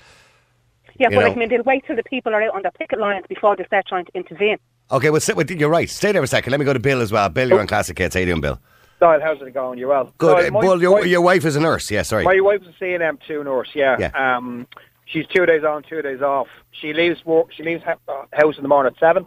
Yeah, 0.98 1.08
you 1.10 1.16
but 1.16 1.24
know. 1.26 1.32
I 1.32 1.34
mean, 1.34 1.48
they'll 1.48 1.62
wait 1.62 1.84
till 1.86 1.96
the 1.96 2.02
people 2.02 2.34
are 2.34 2.42
out 2.42 2.54
on 2.54 2.62
their 2.62 2.70
picket 2.72 2.98
lines 2.98 3.24
before 3.28 3.56
they 3.56 3.64
start 3.64 3.86
trying 3.86 4.04
to 4.06 4.12
intervene. 4.14 4.58
Okay, 4.90 5.10
well, 5.10 5.20
sit 5.20 5.36
with 5.36 5.50
you're 5.50 5.68
right. 5.68 5.90
Stay 5.90 6.12
there 6.12 6.22
a 6.22 6.26
second. 6.26 6.50
Let 6.52 6.60
me 6.60 6.66
go 6.66 6.72
to 6.72 6.78
Bill 6.78 7.00
as 7.00 7.10
well. 7.12 7.28
Bill, 7.28 7.48
you're 7.48 7.60
on 7.60 7.66
Classic 7.66 7.96
Hits. 7.98 8.14
How 8.14 8.20
you 8.20 8.26
doing, 8.26 8.40
Bill? 8.40 8.60
Niall, 9.00 9.20
how's 9.20 9.42
it 9.42 9.52
going? 9.52 9.78
You 9.78 9.88
well? 9.88 10.12
Good. 10.16 10.36
Niall, 10.36 10.46
Uh, 10.46 10.50
my, 10.52 10.60
Bill, 10.60 10.80
your, 10.80 11.00
my, 11.00 11.06
your 11.06 11.20
wife 11.20 11.44
is 11.44 11.56
a 11.56 11.60
nurse. 11.60 11.90
Yeah, 11.90 12.02
sorry. 12.02 12.24
my 12.24 12.40
wife's 12.40 12.66
a 12.66 12.82
CNM 12.84 13.18
two 13.26 13.44
nurse. 13.44 13.68
Yeah. 13.74 13.96
Yeah. 13.98 14.36
Um, 14.36 14.66
she's 15.04 15.26
two 15.26 15.44
days 15.44 15.64
on, 15.64 15.82
two 15.82 16.02
days 16.02 16.22
off. 16.22 16.46
She 16.70 16.92
leaves 16.92 17.24
work. 17.24 17.52
She 17.52 17.62
leaves 17.62 17.82
ha- 17.84 17.96
uh, 18.08 18.24
house 18.32 18.56
in 18.56 18.62
the 18.62 18.68
morning 18.68 18.92
at 18.94 19.00
seven. 19.00 19.26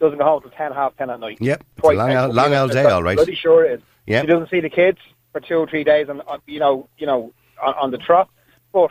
Doesn't 0.00 0.18
go 0.18 0.24
home 0.24 0.42
till 0.42 0.50
ten, 0.50 0.72
half 0.72 0.94
ten 0.96 1.08
at 1.08 1.20
night. 1.20 1.38
Yep. 1.40 1.60
It's 1.60 1.80
Twice 1.80 1.96
long, 1.96 2.10
a 2.10 2.28
long 2.28 2.52
old 2.52 2.72
day, 2.72 2.84
all 2.84 3.02
right. 3.02 3.16
Bloody 3.16 3.34
sure 3.34 3.64
it 3.64 3.78
is. 3.78 3.80
Yep. 4.06 4.22
She 4.22 4.26
doesn't 4.26 4.50
see 4.50 4.60
the 4.60 4.68
kids 4.68 4.98
for 5.32 5.40
two 5.40 5.54
or 5.56 5.66
three 5.66 5.84
days, 5.84 6.08
and 6.10 6.20
on 6.22 6.40
you 6.46 6.60
know, 6.60 6.88
you 6.98 7.06
know, 7.06 7.32
on, 7.62 7.74
on 7.74 7.90
the 7.92 7.98
trot. 7.98 8.28
But 8.74 8.90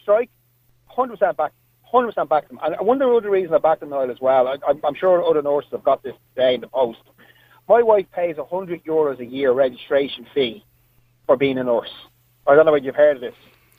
strike, 0.00 0.30
hundred 0.86 1.18
percent 1.18 1.36
back, 1.36 1.52
hundred 1.90 2.08
percent 2.08 2.28
back 2.28 2.48
them. 2.48 2.58
And 2.62 2.74
I 2.74 2.82
wonder 2.82 3.12
other 3.14 3.30
reason 3.30 3.54
I 3.54 3.58
back 3.58 3.80
them 3.80 3.90
Niall 3.90 4.10
as 4.10 4.20
well. 4.20 4.48
I, 4.48 4.56
I'm, 4.68 4.80
I'm 4.84 4.94
sure 4.94 5.22
other 5.24 5.42
nurses 5.42 5.70
have 5.72 5.84
got 5.84 6.02
this 6.02 6.14
today 6.34 6.54
in 6.54 6.60
the 6.60 6.68
post. 6.68 6.98
My 7.68 7.82
wife 7.82 8.06
pays 8.12 8.36
hundred 8.50 8.84
euros 8.84 9.18
a 9.20 9.24
year 9.24 9.52
registration 9.52 10.26
fee 10.34 10.64
for 11.26 11.36
being 11.36 11.58
a 11.58 11.64
nurse. 11.64 11.92
I 12.46 12.54
don't 12.54 12.66
know 12.66 12.72
whether 12.72 12.84
you've 12.84 12.94
heard 12.94 13.16
of 13.16 13.20
this. 13.22 13.34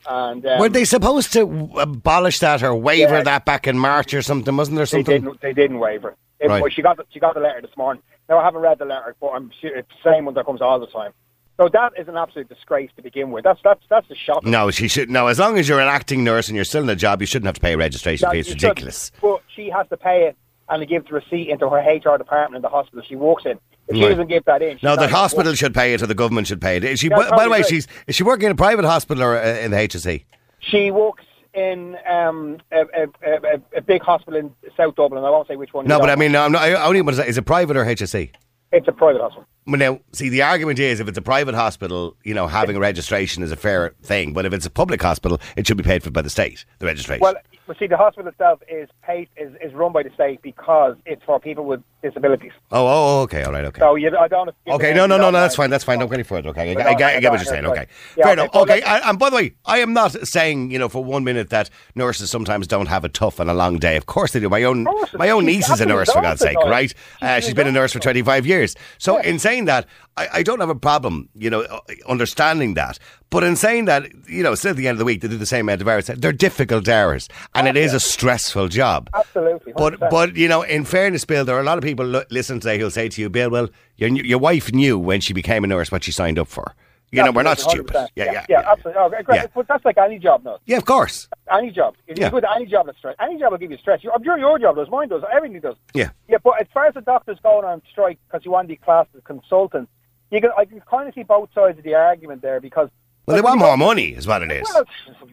And 0.10 0.46
um, 0.46 0.60
Were 0.60 0.70
they 0.70 0.86
supposed 0.86 1.34
to 1.34 1.70
abolish 1.78 2.40
that 2.40 2.64
or 2.64 2.74
waiver 2.76 3.16
Yeah. 3.18 3.24
that 3.24 3.46
back 3.46 3.68
in 3.68 3.78
March 3.78 4.14
or 4.14 4.22
something? 4.22 4.56
Wasn't 4.56 4.78
there 4.78 4.86
something? 4.86 5.06
they 5.06 5.20
didn't. 5.20 5.42
They 5.42 5.54
didn't 5.54 5.80
waiver. 5.80 6.16
It, 6.40 6.48
Right. 6.50 6.72
She 6.72 6.82
got 6.82 6.98
the, 6.98 7.06
she 7.12 7.20
got 7.20 7.34
the 7.34 7.40
letter 7.42 7.62
this 7.62 7.76
morning. 7.76 8.04
Now 8.30 8.38
I 8.40 8.44
haven't 8.44 8.62
read 8.62 8.78
the 8.80 8.86
letter, 8.86 9.16
but 9.20 9.30
I'm 9.30 9.52
sure 9.60 9.76
it's 9.76 9.90
the 10.04 10.12
same 10.12 10.26
one 10.26 10.34
that 10.36 10.46
comes 10.46 10.62
all 10.62 10.80
the 10.80 10.88
time. 10.88 11.14
So 11.58 11.68
that 11.74 11.94
is 11.98 12.08
an 12.08 12.18
absolute 12.18 12.50
disgrace 12.50 12.92
to 12.98 13.02
begin 13.02 13.32
with. 13.32 13.44
That's 13.44 13.60
that's 13.64 13.82
that's 13.90 14.08
the 14.08 14.16
shock. 14.16 14.46
No, 14.46 14.70
she 14.70 14.88
should. 14.88 15.10
No, 15.10 15.26
as 15.28 15.40
long 15.40 15.58
as 15.58 15.68
you're 15.68 15.80
an 15.80 15.88
acting 15.88 16.24
nurse 16.24 16.48
and 16.50 16.56
you're 16.56 16.66
still 16.66 16.84
in 16.84 16.90
a 16.90 16.96
job, 16.96 17.20
you 17.20 17.26
shouldn't 17.26 17.48
have 17.48 17.56
to 17.56 17.62
pay 17.62 17.74
a 17.74 17.78
registration 17.78 18.30
fee. 18.30 18.40
It's 18.40 18.50
ridiculous. 18.50 19.06
shouldn't. 19.16 19.22
But 19.22 19.42
she 19.56 19.70
has 19.72 19.88
to 19.90 19.98
pay 19.98 20.28
it 20.28 20.38
and 20.70 20.82
to 20.82 20.86
give 20.86 21.06
the 21.08 21.14
receipt 21.14 21.50
into 21.50 21.68
her 21.70 21.78
HR 21.78 22.18
department 22.18 22.58
in 22.58 22.62
the 22.62 22.70
hospital 22.70 23.04
she 23.08 23.16
works 23.16 23.46
in. 23.46 23.60
If 23.88 23.96
she 23.96 24.04
Right. 24.04 24.10
doesn't 24.10 24.28
give 24.28 24.44
that 24.46 24.62
in, 24.62 24.78
No, 24.84 24.96
the 24.98 25.08
hospital 25.08 25.54
should 25.54 25.74
pay 25.74 25.94
it 25.94 26.02
or 26.02 26.08
the 26.08 26.14
government 26.14 26.46
should 26.48 26.60
pay 26.62 26.76
it. 26.78 26.84
Is 26.84 27.00
she, 27.00 27.08
by, 27.10 27.30
by 27.30 27.46
the 27.46 27.50
way, 27.50 27.64
she's 27.64 27.88
is 28.06 28.16
she 28.16 28.24
working 28.24 28.48
in 28.48 28.52
a 28.52 28.56
private 28.56 28.84
hospital 28.86 29.24
or 29.24 29.38
uh, 29.38 29.46
in 29.60 29.72
the 29.72 29.78
HSE? 29.78 30.26
She 30.60 30.92
works 30.92 31.24
in 31.54 31.98
um, 32.08 32.58
a, 32.72 32.82
a, 32.82 33.08
a, 33.26 33.62
a 33.78 33.82
big 33.82 34.02
hospital 34.04 34.38
in 34.40 34.52
South 34.76 34.96
Dublin. 34.96 35.24
I 35.24 35.30
won't 35.30 35.48
say 35.48 35.56
which 35.56 35.74
one. 35.74 35.88
No, 35.88 36.00
but. 36.00 36.10
I 36.10 36.16
mean, 36.18 36.36
I'm 36.36 36.52
not, 36.52 36.62
I 36.62 36.74
only 36.86 37.02
want 37.02 37.16
to 37.16 37.24
say, 37.24 37.30
is 37.30 37.38
it 37.38 37.44
private 37.44 37.78
or 37.78 37.86
HSE? 37.86 38.30
It's 38.72 38.88
a 38.88 38.92
private 38.92 39.22
hospital. 39.22 39.46
Well, 39.66 39.78
now, 39.78 40.00
see, 40.14 40.30
the 40.30 40.44
argument 40.44 40.80
is 40.80 41.00
if 41.00 41.08
it's 41.08 41.18
a 41.18 41.22
private 41.22 41.54
hospital, 41.54 42.16
you 42.24 42.34
know, 42.34 42.48
having 42.48 42.78
a 42.78 42.80
registration 42.80 43.44
is 43.44 43.52
a 43.52 43.58
fair 43.58 43.94
thing. 44.02 44.34
But 44.34 44.46
if 44.46 44.54
it's 44.54 44.66
a 44.66 44.70
public 44.70 45.02
hospital, 45.02 45.40
it 45.58 45.68
should 45.68 45.78
be 45.78 45.84
paid 45.84 46.04
for 46.04 46.12
by 46.12 46.22
the 46.22 46.30
state, 46.30 46.64
the 46.80 46.86
registration. 46.86 47.22
Well, 47.22 47.36
well, 47.68 47.76
see, 47.78 47.88
the 47.88 47.98
hospital 47.98 48.30
itself 48.30 48.62
is 48.70 48.88
paid 49.04 49.28
is, 49.36 49.52
is 49.62 49.74
run 49.74 49.92
by 49.92 50.04
the 50.04 50.10
state 50.14 50.42
because 50.42 50.96
it's 51.06 51.22
for 51.26 51.38
people 51.40 51.66
with 51.66 51.82
disabilities. 52.02 52.52
oh, 52.72 52.88
oh, 52.88 53.22
okay, 53.24 53.44
all 53.44 53.52
right, 53.52 53.66
okay. 53.66 53.80
So 53.80 53.96
you, 53.96 54.16
I 54.18 54.28
don't. 54.28 54.50
Okay, 54.68 54.94
no, 54.94 55.06
no, 55.06 55.18
no, 55.18 55.30
no, 55.32 55.40
that's 55.40 55.56
fine, 55.56 55.70
that's 55.70 55.84
fine. 55.84 56.00
Don't 56.00 56.08
go 56.10 56.14
any 56.14 56.24
further, 56.24 56.50
okay? 56.50 56.76
I, 56.76 56.90
I, 56.90 56.94
get- 56.94 57.16
I 57.16 57.20
get 57.20 57.32
what 57.32 57.40
you're 57.40 57.46
saying, 57.46 57.66
okay. 57.66 57.88
Fair 58.16 58.24
okay, 58.26 58.34
enough. 58.34 58.56
Okay, 58.56 58.82
and, 58.82 59.18
by 59.20 59.30
the 59.30 59.36
way, 59.36 59.54
I 59.66 59.80
am 59.80 59.94
not 59.94 60.12
saying, 60.28 60.72
you 60.72 60.80
know, 60.80 60.90
for 60.90 61.04
one 61.04 61.24
minute 61.24 61.50
that 61.50 61.70
nurses 61.96 62.30
sometimes 62.30 62.68
don't 62.68 62.88
have 62.88 63.04
a 63.04 63.10
tough 63.10 63.40
and 63.40 63.50
a 63.50 63.54
long 63.54 63.78
day. 63.80 63.96
Of 63.98 64.06
course 64.06 64.32
they 64.34 64.40
do. 64.40 64.50
My 64.50 64.64
own, 64.64 64.88
my 65.14 65.30
own 65.30 65.46
niece 65.46 65.70
is 65.70 65.82
a 65.82 65.86
nurse, 65.86 66.12
for 66.12 66.22
God's 66.22 66.42
sake, 66.42 66.58
right? 66.58 66.94
Uh, 67.22 67.40
She's 67.40 67.54
been 67.54 67.68
a 67.68 67.72
nurse 67.72 67.94
for 67.94 68.00
25 68.00 68.46
years. 68.46 68.76
So 69.00 69.18
in 69.18 69.40
saying 69.40 69.66
that, 69.66 69.86
I, 70.16 70.28
I 70.34 70.44
don't 70.44 70.60
have 70.60 70.70
a 70.70 70.76
problem, 70.76 71.30
you 71.36 71.50
know, 71.50 71.62
uh, 71.62 71.80
understanding 72.08 72.74
that. 72.76 72.98
But 73.30 73.44
in 73.44 73.56
saying 73.58 73.86
that, 73.86 74.10
you 74.28 74.42
know, 74.42 74.56
still 74.56 74.72
at 74.72 74.78
the 74.78 74.88
end 74.88 74.96
of 74.96 75.00
the 75.00 75.06
week, 75.06 75.22
they 75.22 75.28
do 75.28 75.38
the 75.38 75.46
same 75.46 75.66
amount 75.66 75.82
of 75.82 75.88
hours. 75.88 76.08
They're 76.08 76.32
difficult 76.32 76.88
hours, 76.88 77.28
and 77.54 77.68
it 77.68 77.76
is 77.76 77.94
a 77.94 78.00
stressful 78.00 78.70
job. 78.70 79.10
Absolutely, 79.14 79.74
But 79.76 79.96
100%. 80.00 80.10
but 80.10 80.36
you 80.38 80.48
know, 80.48 80.62
in 80.62 80.86
fairness, 80.86 81.26
Bill, 81.26 81.44
there 81.44 81.58
are 81.58 81.60
a 81.60 81.64
lot 81.64 81.78
of 81.78 81.84
people 81.88 82.06
lo- 82.06 82.24
listen 82.30 82.60
today 82.60 82.78
who'll 82.78 82.92
say 82.92 83.08
to 83.10 83.22
you, 83.22 83.30
Bill, 83.30 83.50
well, 83.50 83.68
your 83.96 84.10
your 84.10 84.40
wife 84.40 84.72
knew 84.74 85.00
when 85.00 85.22
she 85.22 85.34
became 85.34 85.64
a 85.64 85.68
nurse 85.68 85.92
what 85.92 86.04
she 86.04 86.12
signed 86.12 86.38
up 86.40 86.48
for. 86.48 86.76
You 87.10 87.24
know, 87.24 87.32
we're 87.32 87.44
not 87.44 87.58
stupid. 87.58 87.96
100%. 87.96 88.10
Yeah, 88.18 88.26
yeah, 88.34 88.46
yeah, 88.50 88.70
absolutely. 88.70 89.02
Oh, 89.02 89.08
great. 89.10 89.26
Yeah. 89.34 89.46
But 89.56 89.66
that's 89.70 89.86
like 89.86 89.98
any 89.98 90.20
job 90.20 90.44
now. 90.44 90.58
Yeah, 90.66 90.76
of 90.76 90.84
course. 90.84 91.30
Any 91.50 91.72
job. 91.72 91.96
If 92.06 92.18
Yeah. 92.20 92.26
you 92.26 92.32
go 92.32 92.40
to 92.42 92.52
any 92.54 92.66
job 92.66 92.86
that's 92.88 92.98
stress, 92.98 93.16
any 93.22 93.40
job 93.40 93.52
will 93.52 93.58
give 93.60 93.72
you 93.72 93.78
stress. 93.78 94.04
You, 94.04 94.12
I'm 94.14 94.22
sure 94.26 94.38
your 94.38 94.60
job 94.60 94.76
does, 94.76 94.90
mine 94.90 95.08
does, 95.08 95.24
everything 95.34 95.62
does. 95.62 95.76
Yeah. 95.94 96.10
Yeah, 96.28 96.40
but 96.44 96.60
as 96.60 96.68
far 96.74 96.86
as 96.88 96.96
the 96.96 97.02
doctors 97.02 97.38
going 97.42 97.64
on 97.64 97.82
strike 97.90 98.20
because 98.28 98.44
you 98.44 98.52
want 98.52 98.66
to 98.68 98.74
be 98.74 98.76
classed 98.76 99.10
as 99.16 99.20
a 99.20 99.22
consultant, 99.22 99.88
you 100.32 100.42
can, 100.42 100.52
I 100.58 100.66
can 100.66 100.82
kind 100.82 101.08
of 101.08 101.14
see 101.16 101.24
both 101.24 101.48
sides 101.56 101.78
of 101.78 101.86
the 101.86 101.96
argument 101.96 102.42
there 102.42 102.60
because. 102.60 102.90
Well, 103.26 103.38
they 103.38 103.42
want 103.42 103.60
more 103.60 103.78
money, 103.78 104.08
is 104.10 104.28
what 104.28 104.44
it 104.44 104.52
is. 104.52 104.68
Well, 104.74 104.84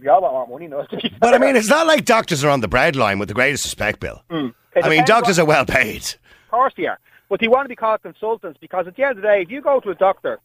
we 0.00 0.06
all 0.06 0.22
want 0.22 0.48
more 0.48 0.58
money, 0.58 0.68
no? 0.68 0.86
But 1.18 1.34
I 1.34 1.38
mean, 1.38 1.56
it's 1.56 1.68
not 1.68 1.88
like 1.88 2.04
doctors 2.04 2.44
are 2.44 2.50
on 2.50 2.60
the 2.60 2.68
breadline 2.68 3.18
with 3.18 3.26
the 3.28 3.34
greatest 3.34 3.64
respect, 3.64 3.98
Bill. 3.98 4.22
It 4.30 4.54
I 4.84 4.88
mean, 4.88 5.04
doctors 5.04 5.38
what- 5.38 5.44
are 5.44 5.46
well 5.48 5.66
paid. 5.66 6.04
Course 6.54 6.74
they 6.76 6.86
are. 6.86 6.98
But 7.28 7.40
they 7.40 7.48
want 7.48 7.64
to 7.64 7.68
be 7.68 7.74
called 7.74 8.02
consultants 8.02 8.58
because 8.60 8.86
at 8.86 8.94
the 8.96 9.02
end 9.02 9.12
of 9.12 9.22
the 9.22 9.22
day, 9.22 9.42
if 9.42 9.50
you 9.50 9.60
go 9.60 9.80
to 9.80 9.90
a 9.90 9.94
doctor 9.94 10.38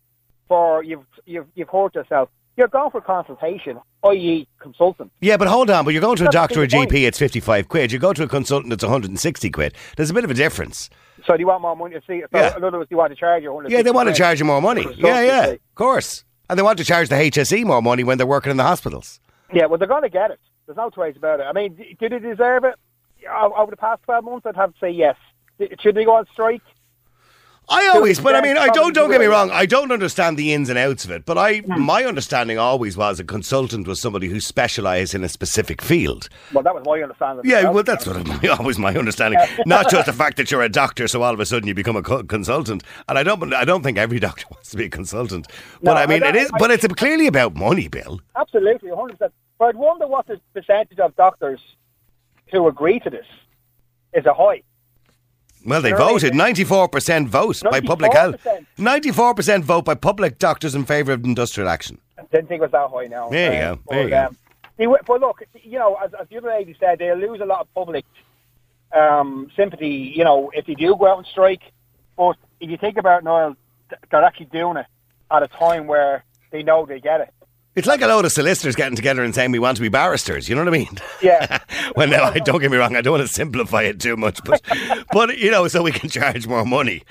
for 0.47 0.83
you've 0.83 1.05
you've 1.25 1.45
you've 1.53 1.69
hurt 1.69 1.93
yourself, 1.93 2.29
you're 2.57 2.67
going 2.67 2.89
for 2.89 2.99
consultation, 2.99 3.77
i.e., 4.05 4.47
consultant. 4.59 5.11
Yeah, 5.21 5.37
but 5.37 5.47
hold 5.47 5.69
on. 5.69 5.85
But 5.85 5.91
you're 5.93 6.01
going 6.01 6.15
to 6.17 6.23
a 6.23 6.25
That's 6.25 6.33
doctor 6.33 6.63
or 6.63 6.67
point. 6.67 6.89
GP, 6.89 7.07
it's 7.07 7.19
55 7.19 7.67
quid. 7.69 7.91
You 7.91 7.99
go 7.99 8.11
to 8.13 8.23
a 8.23 8.27
consultant, 8.27 8.73
it's 8.73 8.83
160 8.83 9.49
quid. 9.51 9.75
There's 9.97 10.09
a 10.09 10.13
bit 10.15 10.23
of 10.23 10.31
a 10.31 10.33
difference. 10.33 10.89
So 11.27 11.35
do 11.37 11.41
you 11.41 11.47
want 11.47 11.61
more 11.61 11.75
money? 11.75 11.95
See, 12.07 12.21
so 12.21 12.27
Yeah. 12.39 12.57
in 12.57 12.63
other 12.63 12.79
words, 12.79 12.89
you 12.89 12.97
want 12.97 13.11
to 13.11 13.15
charge 13.15 13.43
you. 13.43 13.61
Yeah, 13.67 13.83
they 13.83 13.91
want 13.91 14.09
to 14.09 14.15
charge 14.15 14.39
you 14.39 14.45
more 14.45 14.61
money. 14.61 14.85
Yeah, 14.97 15.21
yeah, 15.21 15.45
of 15.47 15.59
course. 15.75 16.23
And 16.49 16.57
they 16.57 16.63
want 16.63 16.79
to 16.79 16.83
charge 16.85 17.09
the 17.09 17.15
HSE 17.15 17.63
more 17.65 17.81
money 17.83 18.03
when 18.03 18.17
they're 18.17 18.25
working 18.25 18.49
in 18.49 18.57
the 18.57 18.63
hospitals. 18.63 19.19
Yeah, 19.53 19.67
well, 19.67 19.77
they're 19.77 19.87
going 19.87 20.01
to 20.03 20.09
get 20.09 20.31
it. 20.31 20.39
There's 20.65 20.77
no 20.77 20.89
two 20.89 21.01
ways 21.01 21.15
about 21.17 21.39
it. 21.39 21.43
I 21.43 21.53
mean, 21.53 21.75
d- 21.75 21.95
do 21.99 22.09
they 22.09 22.17
deserve 22.19 22.63
it? 22.63 22.75
Over 23.29 23.69
the 23.69 23.77
past 23.77 24.01
12 24.03 24.23
months, 24.23 24.45
I'd 24.47 24.55
have 24.55 24.73
to 24.73 24.79
say 24.79 24.89
yes. 24.89 25.15
Should 25.79 25.95
they 25.95 26.05
go 26.05 26.15
on 26.15 26.25
strike? 26.31 26.61
I 27.71 27.85
always, 27.93 28.19
but 28.19 28.33
I 28.33 28.41
mean, 28.41 28.57
I 28.57 28.69
don't. 28.69 28.95
Don't 28.95 29.11
get 29.11 29.19
me 29.19 29.27
wrong. 29.27 29.51
I 29.51 29.67
don't 29.67 29.91
understand 29.91 30.37
the 30.37 30.55
ins 30.55 30.69
and 30.69 30.79
outs 30.79 31.05
of 31.05 31.11
it. 31.11 31.23
But 31.27 31.37
I, 31.37 31.61
my 31.67 32.03
understanding 32.03 32.57
always 32.57 32.97
was 32.97 33.19
a 33.19 33.23
consultant 33.23 33.87
was 33.87 34.01
somebody 34.01 34.27
who 34.27 34.39
specialised 34.39 35.13
in 35.13 35.23
a 35.23 35.29
specific 35.29 35.79
field. 35.79 36.29
Well, 36.51 36.63
that 36.63 36.73
was 36.73 36.83
my 36.83 36.99
understanding. 37.03 37.45
Yeah, 37.45 37.69
well, 37.69 37.83
that's 37.83 38.07
what 38.07 38.17
I, 38.43 38.47
always 38.59 38.79
my 38.79 38.95
understanding. 38.95 39.39
Not 39.67 39.91
just 39.91 40.07
the 40.07 40.13
fact 40.13 40.37
that 40.37 40.49
you're 40.49 40.63
a 40.63 40.69
doctor, 40.69 41.07
so 41.07 41.21
all 41.21 41.31
of 41.31 41.39
a 41.39 41.45
sudden 41.45 41.67
you 41.67 41.75
become 41.75 41.95
a 41.95 42.01
co- 42.01 42.23
consultant. 42.23 42.83
And 43.07 43.19
I 43.19 43.23
don't, 43.23 43.53
I 43.53 43.65
don't 43.65 43.83
think 43.83 43.99
every 43.99 44.19
doctor 44.19 44.45
wants 44.51 44.71
to 44.71 44.77
be 44.77 44.85
a 44.85 44.89
consultant. 44.89 45.45
But 45.83 45.93
No, 45.93 45.99
I 45.99 46.07
mean, 46.07 46.23
I 46.23 46.29
it 46.29 46.33
don't- 46.33 46.51
But 46.57 46.71
it's 46.71 46.87
clearly 46.95 47.27
about 47.27 47.55
money, 47.55 47.87
Bill. 47.87 48.19
Absolutely, 48.35 48.89
100%. 48.89 49.15
But 49.59 49.65
I'd 49.65 49.75
wonder 49.75 50.07
what 50.07 50.25
the 50.25 50.41
percentage 50.55 50.97
of 50.97 51.15
doctors 51.15 51.59
who 52.51 52.67
agree 52.67 52.99
to 53.01 53.11
this 53.11 53.27
is 54.13 54.25
a 54.25 54.33
high. 54.33 54.63
Well, 55.65 55.81
they 55.81 55.89
You 55.89 55.95
know 55.95 55.99
what 56.05 56.09
I 56.09 56.13
voted. 56.13 56.35
Ninety-four 56.35 56.87
percent 56.89 57.27
vote 57.27 57.61
by 57.69 57.81
public 57.81 58.13
health. 58.13 58.35
94%. 58.77 59.63
Vote 59.63 59.85
by 59.85 59.95
public 59.95 60.39
doctors 60.39 60.73
in 60.75 60.85
favour 60.85 61.11
of 61.13 61.23
industrial 61.25 61.69
action. 61.69 61.99
I 62.17 62.21
didn't 62.31 62.47
think 62.47 62.59
it 62.61 62.71
was 62.71 62.71
that 62.71 62.89
high 62.89 63.07
now. 63.07 63.29
There 63.29 63.53
you 63.53 63.59
Uh, 63.59 63.75
go, 63.75 63.81
there 63.89 64.03
you 64.03 64.09
but, 64.09 64.09
go. 64.09 64.27
um, 64.27 64.37
w- 64.79 65.03
but 65.05 65.19
look, 65.21 65.43
you 65.63 65.77
know, 65.79 65.95
as, 65.95 66.11
as 66.19 66.27
the 66.29 66.37
other 66.37 66.49
lady 66.49 66.75
said, 66.79 66.99
they'll 66.99 67.15
lose 67.17 67.41
a 67.41 67.45
lot 67.45 67.59
of 67.61 67.73
public 67.73 68.05
um, 68.95 69.51
sympathy, 69.55 70.13
you 70.15 70.23
know, 70.23 70.51
if 70.53 70.65
they 70.65 70.73
do 70.75 70.95
go 70.95 71.07
out 71.11 71.17
and 71.17 71.27
strike. 71.27 71.61
But 72.17 72.37
if 72.59 72.69
you 72.69 72.77
think 72.77 72.97
about 72.97 73.19
it, 73.19 73.23
Niall, 73.25 73.55
they're 74.11 74.23
actually 74.23 74.47
doing 74.47 74.77
it 74.77 74.85
at 75.31 75.43
a 75.43 75.47
time 75.47 75.87
where 75.87 76.23
they 76.51 76.63
know 76.63 76.85
they 76.85 76.99
get 76.99 77.21
it. 77.21 77.33
It's 77.75 77.87
like 77.87 78.01
a 78.01 78.07
load 78.07 78.25
of 78.25 78.31
solicitors 78.31 78.75
getting 78.75 78.95
together 78.95 79.23
and 79.23 79.33
saying 79.33 79.51
we 79.51 79.59
want 79.59 79.77
to 79.77 79.81
be 79.81 79.89
barristers. 79.89 80.49
You 80.49 80.55
know 80.55 80.61
what 80.63 80.73
I 80.73 80.77
mean? 80.77 80.97
Yeah. 81.21 81.59
well, 81.95 82.07
no, 82.07 82.23
I 82.23 82.39
don't 82.39 82.59
get 82.59 82.71
me 82.71 82.77
wrong. 82.77 82.95
I 82.95 83.01
don't 83.01 83.13
want 83.13 83.27
to 83.27 83.33
simplify 83.33 83.83
it 83.83 83.99
too 83.99 84.17
much, 84.17 84.39
but 84.43 84.61
but 85.13 85.37
you 85.37 85.51
know, 85.51 85.67
so 85.67 85.83
we 85.83 85.91
can 85.91 86.09
charge 86.09 86.47
more 86.47 86.65
money. 86.65 87.03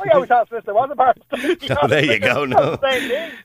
I 0.00 0.14
always 0.14 0.28
thought 0.28 0.48
Solicitor 0.48 0.74
was 0.74 0.90
a 0.92 0.94
barrister. 0.94 1.74
No, 1.74 1.88
there 1.88 2.04
you 2.04 2.18
go. 2.20 2.44
No, 2.44 2.78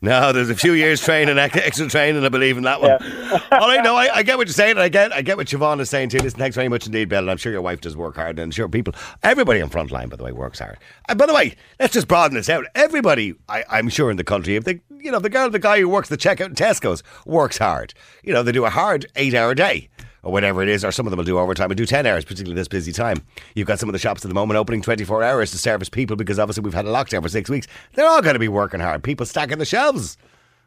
no. 0.01 0.31
There's 0.33 0.51
a 0.51 0.55
few 0.55 0.73
years 0.73 1.01
training, 1.01 1.39
ex- 1.39 1.55
extra 1.55 1.87
training. 1.87 2.23
I 2.23 2.29
believe 2.29 2.57
in 2.57 2.63
that 2.63 2.79
one. 2.79 2.91
All 2.91 3.67
right, 3.67 3.83
no, 3.83 3.95
I, 3.95 4.17
I 4.17 4.23
get 4.23 4.37
what 4.37 4.47
you're 4.47 4.53
saying. 4.53 4.71
and 4.71 4.79
I 4.81 4.89
get, 4.89 5.11
I 5.11 5.23
get 5.23 5.35
what 5.37 5.47
Siobhan 5.47 5.79
is 5.79 5.89
saying 5.89 6.09
too. 6.09 6.19
Listen, 6.19 6.39
thanks 6.39 6.55
very 6.55 6.69
much 6.69 6.85
indeed, 6.85 7.09
Bill. 7.09 7.19
And 7.19 7.31
I'm 7.31 7.37
sure 7.37 7.51
your 7.51 7.63
wife 7.63 7.81
does 7.81 7.97
work 7.97 8.15
hard, 8.17 8.37
and 8.37 8.41
I'm 8.41 8.51
sure 8.51 8.69
people, 8.69 8.93
everybody 9.23 9.61
on 9.61 9.69
frontline, 9.69 10.09
by 10.09 10.15
the 10.15 10.23
way, 10.23 10.31
works 10.31 10.59
hard. 10.59 10.77
And 11.09 11.17
by 11.17 11.25
the 11.25 11.33
way, 11.33 11.55
let's 11.79 11.93
just 11.93 12.07
broaden 12.07 12.35
this 12.35 12.49
out. 12.49 12.65
Everybody, 12.75 13.33
I, 13.49 13.63
I'm 13.69 13.89
sure 13.89 14.11
in 14.11 14.17
the 14.17 14.23
country, 14.23 14.55
if 14.55 14.63
they, 14.63 14.79
you 15.03 15.11
know, 15.11 15.19
the 15.19 15.29
girl, 15.29 15.49
the 15.49 15.59
guy 15.59 15.79
who 15.79 15.89
works 15.89 16.09
the 16.09 16.17
checkout 16.17 16.47
in 16.47 16.55
Tesco's 16.55 17.03
works 17.25 17.57
hard. 17.57 17.93
You 18.23 18.33
know, 18.33 18.41
they 18.41 18.51
do 18.51 18.65
a 18.65 18.69
hard 18.69 19.05
eight-hour 19.15 19.55
day. 19.55 19.89
Or 20.25 20.31
whatever 20.31 20.63
it 20.63 20.69
is, 20.69 20.85
or 20.85 20.91
some 20.93 21.05
of 21.05 21.11
them 21.11 21.17
will 21.17 21.25
do 21.25 21.37
overtime 21.37 21.69
and 21.69 21.77
do 21.77 21.85
10 21.85 22.05
hours, 22.05 22.23
particularly 22.23 22.55
this 22.55 22.69
busy 22.69 22.93
time. 22.93 23.17
You've 23.55 23.67
got 23.67 23.77
some 23.79 23.89
of 23.89 23.93
the 23.93 23.99
shops 23.99 24.23
at 24.23 24.29
the 24.29 24.33
moment 24.33 24.57
opening 24.57 24.81
24 24.81 25.21
hours 25.21 25.51
to 25.51 25.57
service 25.57 25.89
people 25.89 26.15
because 26.15 26.39
obviously 26.39 26.63
we've 26.63 26.73
had 26.73 26.85
a 26.85 26.93
lockdown 26.93 27.21
for 27.21 27.27
six 27.27 27.49
weeks. 27.49 27.67
They're 27.93 28.07
all 28.07 28.21
going 28.21 28.35
to 28.35 28.39
be 28.39 28.47
working 28.47 28.79
hard. 28.79 29.03
People 29.03 29.25
stacking 29.25 29.57
the 29.57 29.65
shelves 29.65 30.17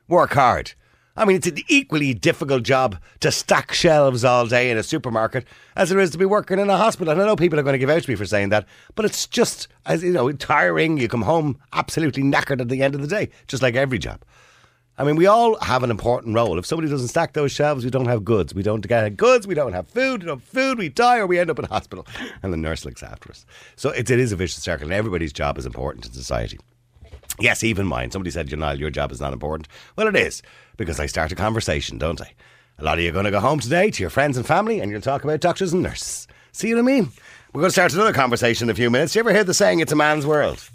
work 0.09 0.35
hard. 0.35 0.75
I 1.17 1.25
mean, 1.25 1.37
it's 1.37 1.47
an 1.47 1.59
equally 1.69 2.13
difficult 2.13 2.63
job 2.63 2.99
to 3.21 3.33
stack 3.33 3.73
shelves 3.73 4.25
all 4.25 4.47
day 4.47 4.71
in 4.71 4.77
a 4.77 4.83
supermarket 4.83 5.47
as 5.75 5.91
it 5.91 5.99
is 5.99 6.11
to 6.11 6.19
be 6.19 6.27
working 6.27 6.59
in 6.59 6.69
a 6.69 6.77
hospital. 6.77 7.13
And 7.13 7.23
I 7.23 7.27
know 7.27 7.37
people 7.37 7.59
are 7.59 7.63
going 7.63 7.75
to 7.75 7.79
give 7.79 7.91
out 7.91 8.03
to 8.03 8.11
me 8.11 8.17
for 8.17 8.27
saying 8.27 8.51
that, 8.51 8.67
but 8.95 9.05
it's 9.05 9.27
just, 9.27 9.69
as 9.87 10.03
you 10.03 10.13
know, 10.13 10.31
tiring. 10.33 10.99
You 10.99 11.09
come 11.09 11.23
home 11.23 11.59
absolutely 11.73 12.23
knackered 12.23 12.61
at 12.61 12.69
the 12.69 12.83
end 12.83 12.95
of 12.95 13.01
the 13.01 13.07
day, 13.07 13.31
just 13.47 13.63
like 13.63 13.75
every 13.75 13.99
job. 13.99 14.21
I 14.99 15.05
mean, 15.05 15.17
we 15.17 15.27
all 15.27 15.59
have 15.61 15.83
an 15.83 15.91
important 15.91 16.35
role. 16.35 16.59
If 16.59 16.65
somebody 16.65 16.89
doesn't 16.89 17.09
stack 17.09 17.35
those 17.35 17.53
shelves, 17.53 17.85
we 17.85 17.91
don't 17.91 18.07
have 18.07 18.25
goods. 18.25 18.55
We 18.55 18.63
don't 18.63 18.87
get 18.87 19.17
goods. 19.17 19.47
We 19.47 19.55
don't 19.55 19.75
have 19.75 19.89
food. 19.89 20.23
We 20.23 20.27
don't 20.27 20.41
have 20.41 20.49
food. 20.49 20.79
We 20.79 20.89
die, 20.89 21.19
or 21.19 21.27
we 21.27 21.39
end 21.39 21.51
up 21.51 21.59
in 21.59 21.67
hospital, 21.67 22.07
and 22.43 22.51
the 22.51 22.57
nurse 22.57 22.87
looks 22.87 23.03
after 23.03 23.31
us. 23.31 23.45
So 23.77 23.91
it, 23.91 24.11
it 24.11 24.19
is 24.19 24.33
a 24.33 24.37
vicious 24.37 24.63
circle, 24.63 24.87
and 24.87 24.95
everybody's 24.95 25.35
job 25.35 25.59
is 25.59 25.67
important 25.67 26.07
in 26.07 26.13
society. 26.13 26.59
Yes, 27.41 27.63
even 27.63 27.87
mine. 27.87 28.11
Somebody 28.11 28.31
said, 28.31 28.49
Janelle, 28.49 28.79
your 28.79 28.91
job 28.91 29.13
is 29.13 29.21
not 29.21 29.33
important. 29.33 29.69
Well, 29.97 30.09
it 30.09 30.17
is, 30.17 30.43
because 30.77 30.99
I 30.99 31.07
start 31.07 31.33
a 31.33 31.37
conversation, 31.37 31.99
don't 31.99 32.21
I? 32.21 32.33
A 32.79 32.85
lot 32.85 32.99
of 32.99 33.05
you 33.05 33.11
are 33.11 33.13
going 33.13 33.25
to 33.25 33.31
go 33.31 33.41
home 33.41 33.59
today 33.59 33.91
to 33.91 34.03
your 34.03 34.11
friends 34.11 34.37
and 34.37 34.47
family 34.47 34.81
and 34.81 34.91
you'll 34.91 35.01
talk 35.01 35.25
about 35.25 35.41
doctors 35.41 35.73
and 35.73 35.83
nurses. 35.83 36.29
See 36.53 36.73
what 36.73 36.81
I 36.81 36.83
mean? 36.83 37.11
We're 37.53 37.61
going 37.63 37.69
to 37.69 37.73
start 37.73 37.95
another 37.95 38.13
conversation 38.13 38.67
in 38.67 38.71
a 38.71 38.75
few 38.75 38.91
minutes. 38.91 39.15
You 39.15 39.21
ever 39.21 39.33
hear 39.33 39.45
the 39.45 39.55
saying, 39.55 39.81
it's 39.81 39.93
a 39.93 39.97
man's 39.97 40.27
world? 40.27 40.71